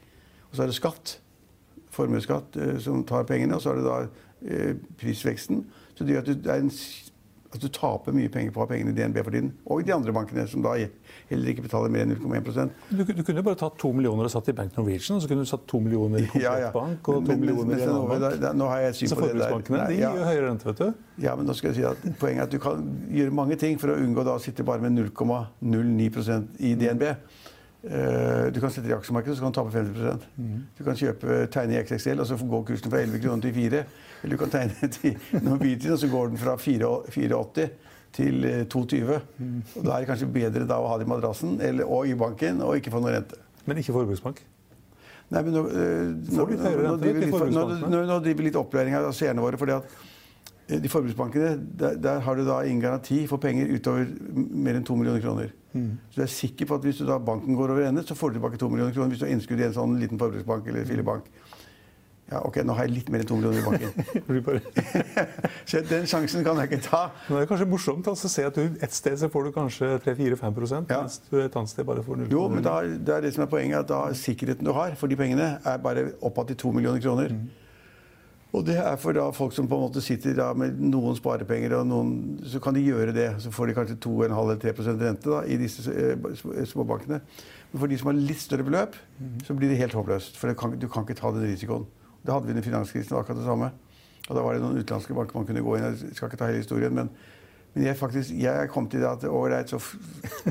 Og 0.50 0.58
så 0.58 0.64
er 0.64 0.72
det 0.72 0.78
skatt. 0.78 1.16
Formuesskatt 1.92 2.58
eh, 2.58 2.76
som 2.82 3.02
tar 3.06 3.26
pengene. 3.28 3.58
Og 3.58 3.64
så 3.64 3.72
er 3.72 3.80
det 3.80 3.86
da 3.86 3.98
eh, 4.02 4.74
prisveksten. 5.00 5.64
Så 5.94 6.06
det 6.06 6.16
gjør 6.16 6.26
at 6.26 6.44
det 6.44 6.54
er 6.54 6.66
en, 6.66 6.74
at 7.52 7.60
du 7.60 7.68
taper 7.68 8.14
mye 8.16 8.30
penger 8.32 8.52
på 8.54 8.62
å 8.62 8.64
ha 8.64 8.68
pengene 8.70 8.92
i 8.92 8.96
DNB 8.96 9.18
for 9.20 9.34
tiden. 9.34 9.50
Og 9.68 9.82
de 9.84 9.92
andre 9.94 10.14
bankene, 10.16 10.44
som 10.48 10.64
da 10.64 10.72
heller 10.78 11.52
ikke 11.52 11.66
betaler 11.66 11.92
mer 11.92 12.06
enn 12.06 12.14
0,1 12.16 12.72
Du, 12.88 13.02
du 13.04 13.22
kunne 13.22 13.42
jo 13.42 13.44
bare 13.46 13.60
tatt 13.60 13.76
to 13.80 13.92
millioner 13.92 14.28
og 14.28 14.32
satt 14.32 14.48
i 14.48 14.54
Bank 14.56 14.78
Norwegian, 14.78 15.18
og 15.18 15.24
så 15.24 15.30
kunne 15.30 15.44
du 15.44 15.50
satt 15.50 15.66
to 15.68 15.80
millioner 15.84 16.24
i. 16.24 16.28
Komplett 16.32 16.72
Bank 16.76 17.12
og 17.12 17.28
to 17.28 17.36
millioner 17.36 17.76
i 17.76 17.84
en 17.84 17.94
annen 17.94 18.24
bank. 18.24 18.48
Nå 18.56 18.70
har 18.72 18.84
jeg 18.86 18.98
syn 19.02 19.14
på 19.18 19.28
det 19.28 19.38
der. 19.42 19.56
Nei, 19.76 19.86
de 19.92 20.00
ja. 20.00 20.12
gir 20.16 20.28
høyere 20.30 20.48
rente, 20.48 20.70
vet 20.70 20.82
du. 20.82 21.04
Ja, 21.26 21.36
men 21.36 21.48
nå 21.48 21.56
skal 21.58 21.72
jeg 21.72 21.80
si 21.82 21.86
at 21.88 22.20
Poenget 22.20 22.40
er 22.40 22.48
at 22.48 22.54
du 22.54 22.60
kan 22.62 22.84
gjøre 23.12 23.36
mange 23.36 23.58
ting 23.60 23.80
for 23.80 23.92
å 23.92 23.98
unngå 24.00 24.24
da 24.26 24.38
å 24.38 24.42
sitte 24.42 24.64
bare 24.66 24.84
med 24.84 24.96
0,09% 24.96 26.62
i 26.64 26.74
DNB. 26.80 27.10
Eh, 27.84 28.52
Du 28.52 28.60
kan 28.60 28.70
sette 28.70 28.86
det 28.86 28.92
i 28.92 28.96
aksjemarkedet, 28.96 29.36
så 29.38 29.42
kan 29.42 29.52
du 29.52 29.58
tape 29.58 29.72
50% 29.74 30.26
Du 30.78 30.84
kan 30.86 30.94
kjøpe, 30.98 31.46
tegne 31.50 31.74
i 31.74 31.82
XXL, 31.82 32.20
og 32.20 32.26
så 32.26 32.36
går 32.38 32.64
kursen 32.68 32.90
fra 32.92 33.00
11 33.02 33.18
kroner 33.24 33.42
til 33.42 33.54
4. 33.54 33.84
Eller 34.22 34.36
du 34.36 34.38
kan 34.44 34.50
tegne 34.52 34.88
til 34.98 35.16
Norwegian, 35.42 35.92
og 35.96 35.98
så 35.98 36.08
går 36.12 36.28
den 36.28 36.38
fra 36.38 36.56
4 36.56 36.92
4,80 37.10 37.68
til 38.12 38.44
eh, 38.44 38.64
2,20. 38.70 39.20
Og 39.76 39.84
Da 39.84 39.96
er 39.96 40.04
det 40.04 40.08
kanskje 40.12 40.30
bedre 40.32 40.66
da 40.68 40.78
å 40.78 40.86
ha 40.92 40.98
det 41.00 41.06
i 41.08 41.10
madrassen 41.10 41.58
eller, 41.60 41.88
og 41.88 42.06
i 42.06 42.14
banken 42.14 42.60
og 42.62 42.76
ikke 42.78 42.92
få 42.94 43.00
noe 43.02 43.14
rente. 43.16 43.38
Men 43.66 43.78
ikke 43.82 43.94
forbruksbank. 43.96 44.42
Nei, 45.32 45.40
men 45.46 45.54
nå, 45.56 45.62
eh, 45.72 46.08
nå, 47.88 48.02
nå, 48.04 48.18
driver 48.20 48.42
vi 48.42 48.48
litt, 48.50 48.58
opplæring 48.60 48.94
av 48.98 49.12
seerne 49.16 49.40
våre. 49.42 49.56
fordi 49.56 49.72
at 49.78 49.84
eh, 50.68 50.78
de 50.82 50.90
forbruksbankene, 50.92 51.54
der, 51.80 51.96
der 51.96 52.20
har 52.20 52.36
du 52.36 52.44
da 52.46 52.60
ingen 52.68 52.82
garanti 52.84 53.24
for 53.30 53.40
penger 53.42 53.72
utover 53.72 54.06
mer 54.36 54.76
enn 54.76 54.84
2 54.84 54.98
millioner 55.00 55.24
kroner. 55.24 55.54
Mm. 55.72 55.96
Så 56.10 56.20
du 56.20 56.22
er 56.26 56.32
sikker 56.32 56.68
på 56.68 56.78
at 56.78 56.86
hvis 56.86 57.00
du 57.00 57.06
da 57.08 57.18
banken 57.22 57.56
går 57.58 57.74
over 57.74 57.88
ende, 57.88 58.04
så 58.06 58.16
får 58.18 58.32
du 58.32 58.38
tilbake 58.38 58.60
2 58.60 58.68
millioner 58.72 58.94
kroner 58.94 59.14
hvis 59.14 59.22
du 59.22 59.26
har 59.26 59.34
innskudd 59.34 59.60
i 59.62 59.68
en 59.68 59.76
sånn 59.76 59.98
liten 60.00 60.20
forbruksbank 60.20 60.68
eller 60.72 60.88
filibank. 60.88 61.28
Ja, 62.32 62.40
ok, 62.48 62.62
nå 62.64 62.72
har 62.76 62.86
jeg 62.86 62.94
litt 62.94 63.10
mer 63.12 63.22
enn 63.22 63.28
2 63.28 63.36
millioner 63.36 63.60
i 63.60 64.40
banken. 64.40 64.62
Så 65.68 65.82
den 65.84 66.06
sjansen 66.08 66.44
kan 66.46 66.60
jeg 66.62 66.70
ikke 66.70 66.84
ta. 66.86 67.02
Men 67.26 67.36
det 67.36 67.42
er 67.44 67.50
kanskje 67.50 67.68
morsomt 67.68 68.08
altså, 68.08 68.30
å 68.30 68.32
se 68.32 68.44
at 68.48 68.56
du 68.56 68.78
et 68.84 68.94
sted 68.96 69.18
så 69.20 69.28
får 69.32 69.48
du 69.48 69.54
kanskje 69.56 69.90
3-4-5 70.06 70.62
Ja. 70.88 71.02
mens 71.02 71.18
du 71.28 71.36
et 71.42 71.58
annet 71.58 71.72
sted 71.72 71.88
bare 71.88 72.04
får 72.06 72.22
0 72.24 72.32
Jo, 72.32 72.46
men 72.52 72.64
da, 72.64 72.78
det 72.88 73.16
er 73.16 73.26
det 73.26 73.34
som 73.36 73.44
er 73.44 73.50
poenget, 73.52 73.82
at 73.84 73.90
da 73.90 74.00
sikkerheten 74.16 74.64
du 74.64 74.72
har 74.76 74.96
for 74.96 75.12
de 75.12 75.18
pengene, 75.20 75.58
er 75.60 75.82
bare 75.84 76.12
oppad 76.24 76.52
til 76.52 76.62
2 76.64 76.72
millioner 76.78 77.04
kroner. 77.04 77.36
Og 78.52 78.66
det 78.66 78.74
er 78.76 78.98
for 79.00 79.16
da 79.16 79.30
folk 79.32 79.54
som 79.56 79.64
på 79.68 79.78
en 79.78 79.86
måte 79.86 80.02
sitter 80.04 80.34
da 80.36 80.50
med 80.52 80.76
noen 80.76 81.14
sparepenger, 81.16 81.72
og 81.78 81.86
noen, 81.88 82.10
så 82.44 82.60
kan 82.60 82.74
de 82.76 82.82
gjøre 82.84 83.14
det. 83.16 83.30
Så 83.40 83.48
får 83.54 83.70
de 83.70 83.76
kanskje 83.78 83.96
2,5-3 84.04 84.74
rente 85.00 85.30
da, 85.32 85.38
i 85.48 85.56
disse 85.56 85.86
eh, 85.88 86.16
sm- 86.36 86.58
småbankene. 86.68 87.22
Men 87.72 87.80
for 87.80 87.88
de 87.88 87.96
som 87.96 88.10
har 88.10 88.18
litt 88.18 88.42
større 88.42 88.66
beløp, 88.66 88.98
så 89.46 89.56
blir 89.56 89.72
det 89.72 89.78
helt 89.80 89.96
håpløst. 89.96 90.36
For 90.36 90.52
det 90.52 90.58
kan, 90.60 90.74
du 90.76 90.84
kan 90.92 91.06
ikke 91.06 91.16
ta 91.16 91.30
den 91.32 91.46
risikoen. 91.48 91.86
Det 92.20 92.34
hadde 92.34 92.44
vi 92.50 92.52
under 92.52 92.66
finanskrisen, 92.66 93.16
akkurat 93.16 93.40
det 93.40 93.46
samme. 93.48 93.70
Og 94.28 94.36
da 94.36 94.42
var 94.44 94.54
det 94.54 94.60
noen 94.62 94.76
utenlandske 94.82 95.16
banker 95.16 95.38
man 95.40 95.46
kunne 95.48 95.62
gå 95.64 95.78
inn 95.78 95.86
i. 95.88 95.92
Jeg 96.10 96.18
skal 96.18 96.28
ikke 96.28 96.40
ta 96.42 96.50
hele 96.50 96.60
historien, 96.60 96.92
men, 96.94 97.08
men 97.72 97.86
jeg, 97.88 97.96
faktisk, 97.98 98.34
jeg 98.38 98.68
kommet 98.70 98.92
til 98.92 99.00
det 99.02 99.08
at 99.14 99.24
ålreit, 99.32 99.72
så 99.72 99.80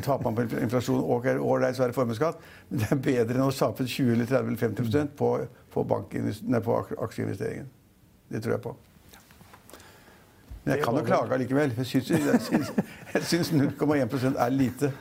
taper 0.02 0.26
man 0.26 0.40
på 0.42 0.48
inflasjon. 0.58 1.06
Ålreit, 1.06 1.78
så 1.78 1.86
er 1.86 1.94
det 1.94 2.00
formuesskatt. 2.00 2.42
Men 2.72 2.82
det 2.82 2.90
er 2.98 3.04
bedre 3.12 3.38
enn 3.38 3.46
å 3.46 3.54
tape 3.54 3.86
20 3.86 4.16
eller 4.18 4.26
30 4.34 4.50
eller 4.56 4.64
50% 4.66 5.14
på, 5.22 5.32
på, 5.78 5.86
nei, 6.50 6.64
på 6.66 6.80
aksjeinvesteringen. 6.98 7.70
Det 8.32 8.42
tror 8.44 8.58
jeg 8.58 8.64
på. 8.64 8.76
Men 10.64 10.76
jeg 10.76 10.84
kan 10.84 10.98
jo 10.98 11.02
klage 11.06 11.34
allikevel. 11.34 11.74
Jeg 11.78 11.86
syns, 11.90 12.10
jeg 13.14 13.24
syns, 13.26 13.50
0,1 13.52 14.38
er 14.38 14.50
lite. 14.54 14.92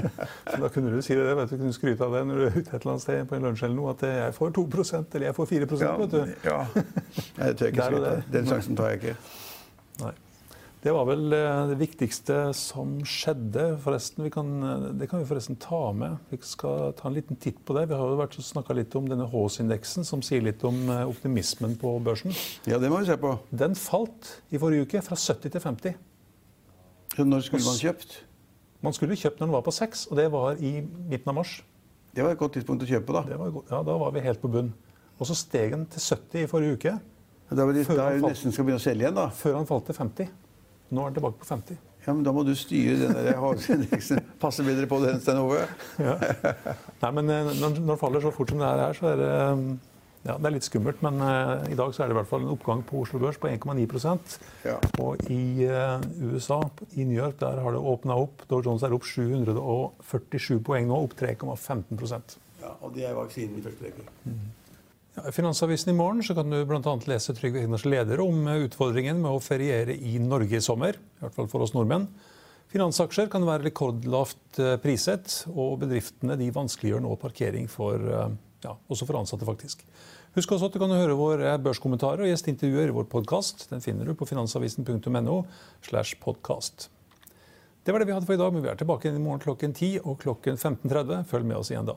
Så 0.50 0.58
da 0.60 0.68
kunne 0.68 0.92
du 0.92 1.00
si 1.02 1.16
det, 1.16 1.24
vet 1.36 1.50
du, 1.50 1.56
kunne 1.56 1.72
skryte 1.72 2.04
av 2.04 2.12
det 2.18 2.22
når 2.28 2.36
du 2.36 2.44
er 2.44 2.58
ute 2.58 2.60
et 2.60 2.74
eller 2.74 2.92
annet 2.92 3.04
sted 3.04 3.24
på 3.30 3.38
en 3.38 3.48
lunsj 3.48 3.64
eller 3.64 3.78
noe, 3.78 3.94
at 3.96 4.04
jeg 4.04 4.36
får 4.36 4.52
2% 4.60 5.16
eller 5.16 5.26
jeg 5.30 5.38
får 5.38 5.50
4 5.54 5.70
vet 5.72 6.12
du. 6.12 6.20
ja. 6.44 6.60
Det 6.76 7.56
tør 7.56 7.66
jeg 7.66 7.72
ikke 7.72 7.88
skryte 7.90 8.12
av. 8.12 8.22
Den 8.36 8.52
sjansen 8.52 8.76
tar 8.76 8.92
jeg 8.92 9.02
ikke. 9.02 9.16
Nei. 10.04 10.12
Det 10.86 10.92
var 10.94 11.02
vel 11.08 11.32
eh, 11.34 11.60
det 11.66 11.76
viktigste 11.80 12.34
som 12.54 12.92
skjedde. 13.02 13.72
Forresten, 13.82 14.22
vi 14.22 14.30
kan, 14.30 14.50
eh, 14.62 14.84
det 14.94 15.08
kan 15.10 15.18
vi 15.18 15.26
forresten 15.26 15.56
ta 15.58 15.80
med. 15.90 16.20
Vi 16.30 16.38
skal 16.46 16.92
ta 16.94 17.08
en 17.08 17.16
liten 17.16 17.38
titt 17.42 17.58
på 17.66 17.74
det. 17.74 17.88
Vi 17.90 17.96
har 17.98 18.12
jo 18.14 18.44
snakka 18.46 18.76
litt 18.78 18.94
om 18.94 19.08
denne 19.10 19.26
Haas-indeksen, 19.32 20.06
som 20.06 20.22
sier 20.22 20.44
litt 20.46 20.62
om 20.62 20.78
eh, 20.86 21.02
optimismen 21.10 21.74
på 21.80 21.96
børsen. 22.06 22.36
Ja, 22.70 22.78
det 22.78 22.92
må 22.92 23.00
vi 23.00 23.08
se 23.10 23.18
på. 23.18 23.34
Den 23.50 23.74
falt 23.74 24.30
i 24.54 24.62
forrige 24.62 24.86
uke 24.86 25.02
fra 25.02 25.18
70 25.18 25.56
til 25.56 25.64
50. 25.64 25.98
Så 27.16 27.26
når 27.26 27.48
skulle 27.48 27.66
man 27.66 27.82
kjøpt? 27.82 28.16
Man 28.86 28.94
skulle 28.94 29.18
kjøpt 29.18 29.42
når 29.42 29.50
den 29.50 29.58
var 29.58 29.66
på 29.66 29.74
6, 29.74 30.06
og 30.12 30.22
det 30.22 30.30
var 30.38 30.62
i 30.62 30.72
midten 30.86 31.34
av 31.34 31.40
mars. 31.42 31.58
Det 32.14 32.22
var 32.22 32.38
et 32.38 32.44
godt 32.46 32.60
tidspunkt 32.60 32.86
å 32.86 32.92
kjøpe 32.94 33.10
da. 33.10 33.26
Det 33.26 33.42
var, 33.42 33.60
ja, 33.74 33.84
da 33.90 34.00
var 34.06 34.14
vi 34.14 34.22
helt 34.30 34.38
på 34.38 34.54
bunn. 34.54 34.70
Og 35.18 35.26
så 35.26 35.34
steg 35.34 35.74
den 35.74 35.88
til 35.90 36.12
70 36.14 36.46
i 36.46 36.48
forrige 36.54 36.78
uke, 36.78 36.98
Da 37.50 37.62
er 37.62 37.74
det 37.74 37.88
da 37.90 38.10
er 38.10 38.18
det 38.20 38.26
nesten 38.30 38.54
skal 38.54 38.66
begynne 38.66 38.78
å 38.78 38.86
selge 38.86 39.02
igjen, 39.02 39.18
da. 39.18 39.32
før 39.34 39.64
han 39.64 39.66
falt 39.66 39.90
til 39.90 40.04
50. 40.04 40.34
Nå 40.90 41.02
er 41.02 41.10
den 41.10 41.18
tilbake 41.18 41.40
på 41.42 41.48
50. 41.48 41.82
Ja, 42.06 42.12
men 42.14 42.22
Da 42.22 42.32
må 42.32 42.44
du 42.46 42.54
styre 42.54 43.00
den 43.00 43.16
der 43.18 43.40
HC-indeksen. 43.42 44.22
Passe 44.42 44.62
bedre 44.62 44.86
på 44.86 45.00
den, 45.02 45.20
Stein 45.20 45.42
Ove. 45.42 45.64
Nei, 45.98 47.10
men 47.18 47.30
eh, 47.34 47.52
når 47.58 47.76
den 47.80 47.98
faller 47.98 48.22
så 48.22 48.30
fort 48.34 48.52
som 48.52 48.62
det 48.62 48.68
her 48.68 48.82
er, 48.84 48.94
så 48.94 49.10
er 49.10 49.22
det 49.22 49.30
eh, 49.34 49.62
ja, 50.26 50.34
det 50.34 50.48
er 50.48 50.54
litt 50.56 50.66
skummelt. 50.66 51.02
Men 51.06 51.20
uh, 51.22 51.62
i 51.70 51.76
dag 51.78 51.92
så 51.94 52.02
er 52.02 52.10
det 52.10 52.16
i 52.16 52.18
hvert 52.18 52.30
fall 52.30 52.42
en 52.42 52.52
oppgang 52.54 52.82
på 52.86 53.04
Oslo 53.04 53.20
Børs 53.22 53.38
på 53.38 53.50
1,9% 53.50 54.36
Ja. 54.66 54.76
Og 55.02 55.22
i 55.30 55.66
uh, 55.70 56.02
USA, 56.32 56.60
i 56.96 57.06
New 57.06 57.16
York, 57.16 57.38
der 57.42 57.62
har 57.62 57.76
det 57.76 57.82
åpna 57.94 58.18
opp. 58.26 58.42
Dow 58.50 58.62
Jones 58.64 58.82
er 58.86 58.96
opp 58.96 59.06
747 59.06 60.58
poeng 60.66 60.90
nå, 60.90 60.98
opp 61.06 61.14
3,15% 61.20 62.38
ja, 62.62 62.74
Og 62.80 62.94
det 62.96 63.06
er 63.06 63.14
vaksinen 63.14 63.60
i 63.60 63.64
første 63.64 63.86
rekke. 63.86 64.08
Ja, 65.16 65.28
I 65.28 65.32
Finansavisen 65.32 65.90
i 65.92 65.96
morgen 65.96 66.22
så 66.24 66.36
kan 66.36 66.50
du 66.52 66.60
bl.a. 66.68 66.94
lese 67.08 67.34
Trygve 67.36 67.62
Egners 67.64 67.86
leder 67.88 68.20
om 68.24 68.46
eh, 68.46 68.66
utfordringen 68.68 69.22
med 69.22 69.32
å 69.32 69.42
feriere 69.42 69.96
i 69.96 70.18
Norge 70.20 70.60
i 70.60 70.64
sommer. 70.64 70.98
I 70.98 71.24
hvert 71.24 71.36
fall 71.38 71.48
for 71.50 71.64
oss 71.64 71.72
nordmenn. 71.76 72.08
Finansaksjer 72.72 73.30
kan 73.32 73.46
være 73.46 73.68
rekordlavt 73.70 74.60
eh, 74.60 74.74
priset, 74.82 75.42
og 75.54 75.80
bedriftene 75.84 76.36
de 76.36 76.50
vanskeliggjør 76.52 77.04
nå 77.04 77.16
parkering 77.22 77.70
for, 77.72 77.96
eh, 77.96 78.36
ja, 78.66 78.74
også 78.92 79.08
for 79.08 79.20
ansatte, 79.22 79.48
faktisk. 79.48 79.86
Husk 80.36 80.52
også 80.52 80.68
at 80.68 80.74
du 80.76 80.82
kan 80.82 80.92
høre 80.92 81.16
våre 81.16 81.54
børskommentarer 81.64 82.26
og 82.26 82.28
gjesteintervjuer 82.28 82.90
i 82.90 82.96
vår 82.98 83.06
podkast. 83.08 83.70
Den 83.70 83.80
finner 83.80 84.04
du 84.04 84.12
på 84.12 84.28
finansavisen.no. 84.28 85.38
Det 87.86 87.94
var 87.94 88.02
det 88.02 88.08
vi 88.10 88.12
hadde 88.12 88.28
for 88.28 88.36
i 88.36 88.42
dag, 88.42 88.52
men 88.52 88.66
vi 88.66 88.68
er 88.68 88.76
tilbake 88.76 89.08
i 89.08 89.16
morgen 89.16 89.40
klokken 89.40 89.72
10 89.72 90.02
og 90.02 90.18
klokken 90.20 90.60
15.30. 90.60 91.24
Følg 91.30 91.48
med 91.48 91.56
oss 91.62 91.72
igjen 91.72 91.88
da. 91.88 91.96